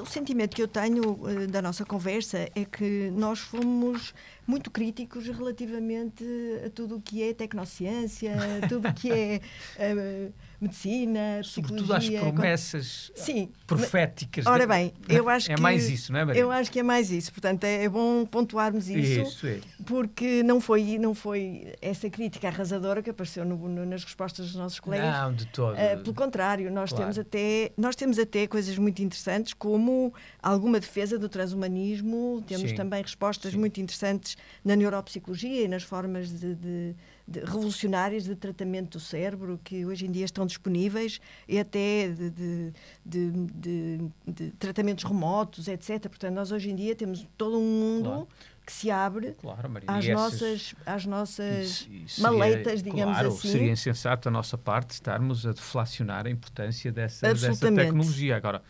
o 0.00 0.06
sentimento 0.06 0.54
que 0.54 0.62
eu 0.62 0.68
tenho 0.68 1.12
uh, 1.12 1.46
da 1.46 1.60
nossa 1.60 1.84
conversa 1.84 2.48
é 2.54 2.64
que 2.64 3.10
nós 3.10 3.40
fomos 3.40 4.14
muito 4.46 4.70
críticos 4.70 5.26
relativamente 5.26 6.24
a 6.64 6.70
tudo 6.70 6.96
o 6.96 7.00
que 7.00 7.22
é 7.22 7.32
tecnociência, 7.32 8.34
tudo 8.68 8.88
o 8.88 8.94
que 8.94 9.10
é 9.10 9.40
uh, 9.78 10.32
medicina, 10.60 11.40
Sobretudo 11.42 11.92
às 11.92 12.08
promessas 12.08 13.12
Sim, 13.14 13.50
proféticas. 13.66 14.46
Ora 14.46 14.66
bem, 14.66 14.92
eu 15.08 15.28
acho 15.28 15.50
é 15.50 15.54
que... 15.54 15.60
É 15.60 15.62
mais 15.62 15.88
isso, 15.88 16.12
não 16.12 16.20
é, 16.20 16.24
Maria? 16.24 16.40
Eu 16.40 16.50
acho 16.50 16.70
que 16.70 16.80
é 16.80 16.82
mais 16.82 17.10
isso. 17.10 17.32
Portanto, 17.32 17.64
é, 17.64 17.84
é 17.84 17.88
bom 17.88 18.24
pontuarmos 18.24 18.88
isso. 18.88 19.20
Isso, 19.20 19.46
é. 19.46 19.60
Porque 19.84 20.42
não 20.42 20.60
foi, 20.60 20.98
não 20.98 21.14
foi 21.14 21.74
essa 21.80 22.08
crítica 22.08 22.48
arrasadora 22.48 23.02
que 23.02 23.10
apareceu 23.10 23.44
no, 23.44 23.56
no, 23.56 23.84
nas 23.84 24.04
respostas 24.04 24.46
dos 24.46 24.54
nossos 24.54 24.80
colegas. 24.80 25.12
Não, 25.12 25.32
de 25.32 25.46
todo. 25.46 25.74
Uh, 25.74 26.02
pelo 26.02 26.14
contrário, 26.14 26.70
nós, 26.70 26.90
claro. 26.90 27.04
temos 27.04 27.18
até, 27.18 27.72
nós 27.76 27.96
temos 27.96 28.18
até 28.18 28.46
coisas 28.46 28.76
muito 28.78 29.02
interessantes, 29.02 29.52
como 29.52 30.12
alguma 30.42 30.80
defesa 30.80 31.18
do 31.18 31.28
transhumanismo, 31.28 32.42
temos 32.46 32.70
Sim. 32.70 32.76
também 32.76 33.02
respostas 33.02 33.52
Sim. 33.52 33.58
muito 33.58 33.80
interessantes 33.80 34.36
na 34.64 34.76
neuropsicologia 34.76 35.64
e 35.64 35.68
nas 35.68 35.82
formas 35.82 36.28
de, 36.30 36.54
de 36.54 36.94
de, 37.26 37.40
revolucionárias 37.40 38.24
de 38.24 38.34
tratamento 38.34 38.98
do 38.98 39.00
cérebro 39.00 39.58
que 39.64 39.84
hoje 39.84 40.06
em 40.06 40.10
dia 40.10 40.24
estão 40.24 40.46
disponíveis 40.46 41.20
e 41.48 41.58
até 41.58 42.08
de, 42.08 42.72
de, 43.04 44.50
tratamentos 44.58 45.04
remotos, 45.04 45.68
etc. 45.68 46.08
Portanto, 46.08 46.34
nós 46.34 46.52
hoje 46.52 46.70
em 46.70 46.76
dia 46.76 46.94
temos 46.94 47.26
todo 47.36 47.58
um 47.58 47.80
mundo 47.80 48.10
claro. 48.10 48.28
que 48.66 48.72
se 48.72 48.90
abre 48.90 49.32
claro, 49.40 49.70
às, 49.86 50.06
nossas, 50.08 50.74
às 50.84 51.06
nossas 51.06 51.66
isso, 51.66 51.90
isso 51.92 52.22
maletas, 52.22 52.80
seria, 52.80 52.92
digamos 52.92 53.14
claro, 53.14 53.28
assim. 53.28 53.48
Seria 53.48 53.72
insensato 53.72 54.24
da 54.26 54.30
nossa 54.30 54.58
parte 54.58 54.90
estarmos 54.90 55.46
a 55.46 55.52
deflacionar 55.52 56.26
a 56.26 56.30
importância 56.30 56.92
dessa, 56.92 57.32
dessa 57.32 57.74
tecnologia. 57.74 58.36
Agora, 58.36 58.62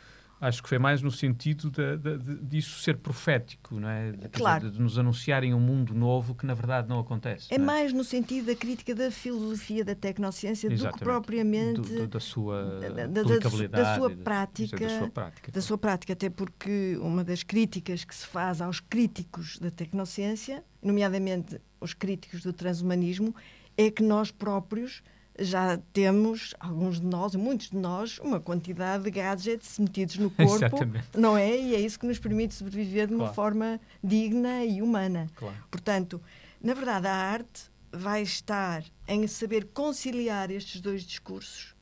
Acho 0.47 0.63
que 0.63 0.69
foi 0.69 0.79
mais 0.79 1.01
no 1.01 1.11
sentido 1.11 1.71
de, 1.71 1.97
de, 1.97 2.19
de, 2.19 2.45
disso 2.45 2.81
ser 2.81 2.99
profético, 2.99 3.81
não 3.81 3.89
é? 3.89 4.13
De, 4.13 4.29
claro. 4.29 4.71
de, 4.71 4.79
nos 4.79 4.99
anunciarem 4.99 5.55
um 5.55 5.59
mundo 5.59 5.95
novo 5.95 6.35
que 6.35 6.45
na 6.45 6.53
verdade 6.53 6.87
não 6.87 7.01
acontece. 7.01 7.47
É, 7.51 7.57
não 7.57 7.65
é? 7.65 7.67
mais 7.67 7.93
no 7.95 8.05
sentido 8.05 8.47
da 8.47 8.55
crítica 8.55 8.95
da 8.95 9.11
filosofia 9.11 9.83
da 9.83 9.95
tecnociência 9.95 10.67
Exatamente. 10.71 10.93
do 10.93 10.99
que 10.99 11.05
propriamente 11.05 11.81
do, 11.81 11.99
do, 12.01 12.07
da 12.09 12.21
sua 12.21 12.79
da, 12.79 13.07
da, 13.07 13.23
da, 13.23 13.95
sua 13.97 14.11
prática, 14.11 14.77
da 14.77 14.99
sua 14.99 15.09
prática, 15.09 15.53
da 15.53 15.61
sua 15.63 15.79
prática, 15.79 16.13
até 16.13 16.29
porque 16.29 16.99
uma 17.01 17.25
das 17.25 17.43
críticas 17.43 18.05
que 18.05 18.15
se 18.15 18.27
faz 18.27 18.61
aos 18.61 18.81
críticos 18.81 19.59
da 19.59 19.71
tecnociência, 19.71 20.63
nomeadamente 20.83 21.59
os 21.81 21.95
críticos 21.95 22.43
do 22.43 22.53
transhumanismo, 22.53 23.35
é 23.79 23.91
que 23.91 24.03
nós 24.03 24.31
próprios 24.31 25.03
já 25.39 25.79
temos, 25.93 26.55
alguns 26.61 27.01
de 27.01 27.07
nós, 27.07 27.35
muitos 27.35 27.71
de 27.71 27.77
nós, 27.77 28.19
uma 28.19 28.39
quantidade 28.39 29.05
de 29.05 29.11
gadgets 29.11 29.79
metidos 29.79 30.17
no 30.17 30.31
corpo, 30.31 30.55
Exatamente. 30.55 31.09
não 31.17 31.37
é? 31.37 31.57
E 31.57 31.75
é 31.75 31.81
isso 31.81 31.99
que 31.99 32.07
nos 32.07 32.19
permite 32.19 32.55
sobreviver 32.55 33.09
de 33.09 33.15
uma 33.15 33.25
claro. 33.25 33.35
forma 33.35 33.81
digna 34.03 34.65
e 34.65 34.81
humana. 34.81 35.29
Claro. 35.35 35.57
Portanto, 35.71 36.21
na 36.63 36.75
verdade, 36.75 37.07
a 37.07 37.15
arte 37.15 37.71
vai 37.93 38.23
estar 38.23 38.85
em 39.07 39.27
saber 39.27 39.67
conciliar 39.67 40.51
estes 40.51 40.81
dois 40.81 41.03
discursos, 41.03 41.75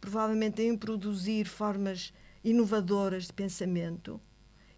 provavelmente 0.00 0.62
em 0.62 0.76
produzir 0.76 1.44
formas 1.44 2.12
inovadoras 2.42 3.26
de 3.26 3.32
pensamento 3.32 4.20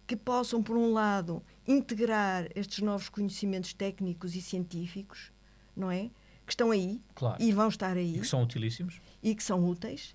que 0.05 0.15
possam, 0.15 0.61
por 0.61 0.75
um 0.75 0.91
lado, 0.91 1.41
integrar 1.65 2.49
estes 2.53 2.79
novos 2.79 3.07
conhecimentos 3.07 3.73
técnicos 3.73 4.35
e 4.35 4.41
científicos, 4.41 5.31
não 5.75 5.89
é? 5.89 6.09
Que 6.51 6.55
estão 6.55 6.71
aí 6.71 7.01
claro. 7.15 7.41
e 7.41 7.51
vão 7.53 7.69
estar 7.69 7.95
aí. 7.95 8.17
E 8.17 8.19
que 8.19 8.27
são 8.27 8.43
utilíssimos. 8.43 8.99
E 9.23 9.33
que 9.33 9.41
são 9.41 9.65
úteis, 9.65 10.13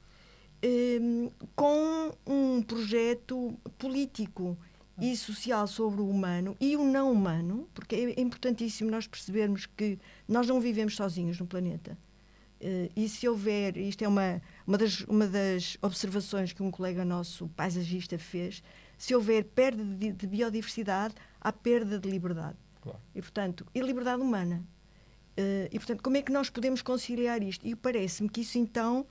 um, 0.63 1.31
com 1.55 2.13
um 2.27 2.63
projeto 2.63 3.59
político 3.79 4.59
e 5.01 5.17
social 5.17 5.67
sobre 5.67 6.03
o 6.03 6.09
humano 6.09 6.55
e 6.61 6.77
o 6.77 6.85
não 6.85 7.11
humano, 7.11 7.69
porque 7.73 7.97
é 7.97 8.21
importantíssimo 8.21 8.91
nós 8.91 9.07
percebermos 9.07 9.65
que 9.65 9.99
nós 10.29 10.47
não 10.47 10.61
vivemos 10.61 10.95
sozinhos 10.95 11.41
no 11.41 11.47
planeta. 11.47 11.97
Uh, 12.61 12.91
e 12.95 13.09
se 13.09 13.27
houver, 13.27 13.77
isto 13.79 14.03
é 14.03 14.09
uma, 14.09 14.41
uma, 14.67 14.77
das, 14.77 15.01
uma 15.03 15.27
das 15.27 15.79
observações 15.81 16.53
que 16.53 16.63
um 16.63 16.71
colega 16.71 17.05
nosso, 17.05 17.49
paisagista, 17.49 18.19
fez, 18.19 18.63
se 18.99 19.15
houver 19.15 19.45
perda 19.45 19.85
de, 19.85 20.13
de 20.13 20.27
biodiversidade, 20.27 21.15
há 21.41 21.53
perda 21.53 21.99
de 21.99 22.09
liberdade. 22.11 22.57
Claro. 22.81 23.01
E, 23.15 23.21
portanto, 23.21 23.67
e 23.75 23.81
liberdade 23.81 24.23
humana. 24.23 24.67
Uh, 25.39 25.69
e, 25.71 25.79
portanto, 25.79 26.03
como 26.03 26.17
é 26.17 26.23
que 26.23 26.33
nós 26.33 26.49
podemos 26.49 26.81
conciliar 26.83 27.43
isto? 27.43 27.67
E 27.67 27.75
parece-me 27.75 28.29
que 28.29 28.41
isso, 28.41 28.59
então, 28.59 29.07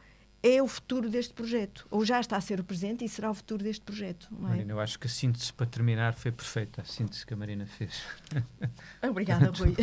é 0.46 0.62
o 0.62 0.68
futuro 0.68 1.10
deste 1.10 1.34
projeto, 1.34 1.88
ou 1.90 2.06
já 2.06 2.20
está 2.20 2.38
a 2.38 2.42
ser 2.42 2.60
o 2.60 2.64
presente 2.64 3.04
e 3.04 3.10
será 3.10 3.32
o 3.32 3.34
futuro 3.34 3.64
deste 3.64 3.82
projeto. 3.82 4.28
É? 4.32 4.42
Marina, 4.42 4.74
eu 4.74 4.80
acho 4.80 5.00
que 5.00 5.08
a 5.08 5.10
síntese 5.10 5.52
para 5.52 5.66
terminar 5.66 6.14
foi 6.14 6.32
perfeita, 6.32 6.84
a 6.84 6.86
síntese 6.86 7.26
que 7.26 7.34
a 7.34 7.38
Marina 7.38 7.66
fez. 7.66 8.04
Obrigada, 9.02 9.50
Rui. 9.50 9.76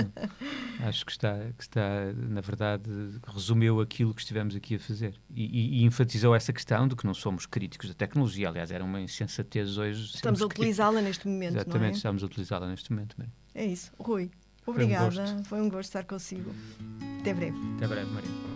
acho 0.80 1.04
que 1.04 1.12
está, 1.12 1.36
que 1.58 1.62
está, 1.62 2.10
na 2.14 2.40
verdade, 2.40 2.90
resumiu 3.26 3.82
aquilo 3.82 4.14
que 4.14 4.22
estivemos 4.22 4.56
aqui 4.56 4.76
a 4.76 4.78
fazer 4.78 5.14
e, 5.28 5.44
e, 5.44 5.82
e 5.82 5.84
enfatizou 5.84 6.34
essa 6.34 6.54
questão 6.54 6.88
de 6.88 6.96
que 6.96 7.04
não 7.04 7.12
somos 7.12 7.44
críticos 7.44 7.88
da 7.88 7.94
tecnologia. 7.94 8.48
Aliás, 8.48 8.70
era 8.70 8.82
uma 8.82 8.98
insensatez 8.98 9.76
hoje. 9.76 10.14
Estamos 10.14 10.40
a 10.40 10.46
utilizá-la 10.46 11.02
neste 11.02 11.28
momento. 11.28 11.56
Exatamente, 11.56 11.92
é? 11.92 11.96
estamos 11.96 12.22
a 12.22 12.26
utilizá-la 12.26 12.66
neste 12.66 12.90
momento. 12.90 13.14
Marina. 13.18 13.34
É 13.54 13.66
isso. 13.66 13.92
Rui, 13.98 14.30
obrigada. 14.66 15.10
Foi 15.10 15.34
um, 15.34 15.44
Foi 15.44 15.60
um 15.60 15.68
gosto 15.68 15.88
estar 15.88 16.04
consigo. 16.04 16.50
Até 17.20 17.34
breve. 17.34 17.56
Até 17.76 17.86
breve, 17.86 18.10
Marina. 18.10 18.52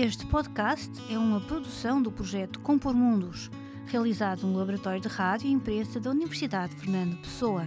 Este 0.00 0.24
podcast 0.26 0.92
é 1.12 1.18
uma 1.18 1.40
produção 1.40 2.00
do 2.00 2.12
projeto 2.12 2.60
Compor 2.60 2.94
Mundos, 2.94 3.50
realizado 3.86 4.46
no 4.46 4.56
Laboratório 4.56 5.00
de 5.00 5.08
Rádio 5.08 5.48
e 5.48 5.52
Imprensa 5.52 5.98
da 5.98 6.10
Universidade 6.10 6.72
Fernando 6.76 7.20
Pessoa. 7.20 7.66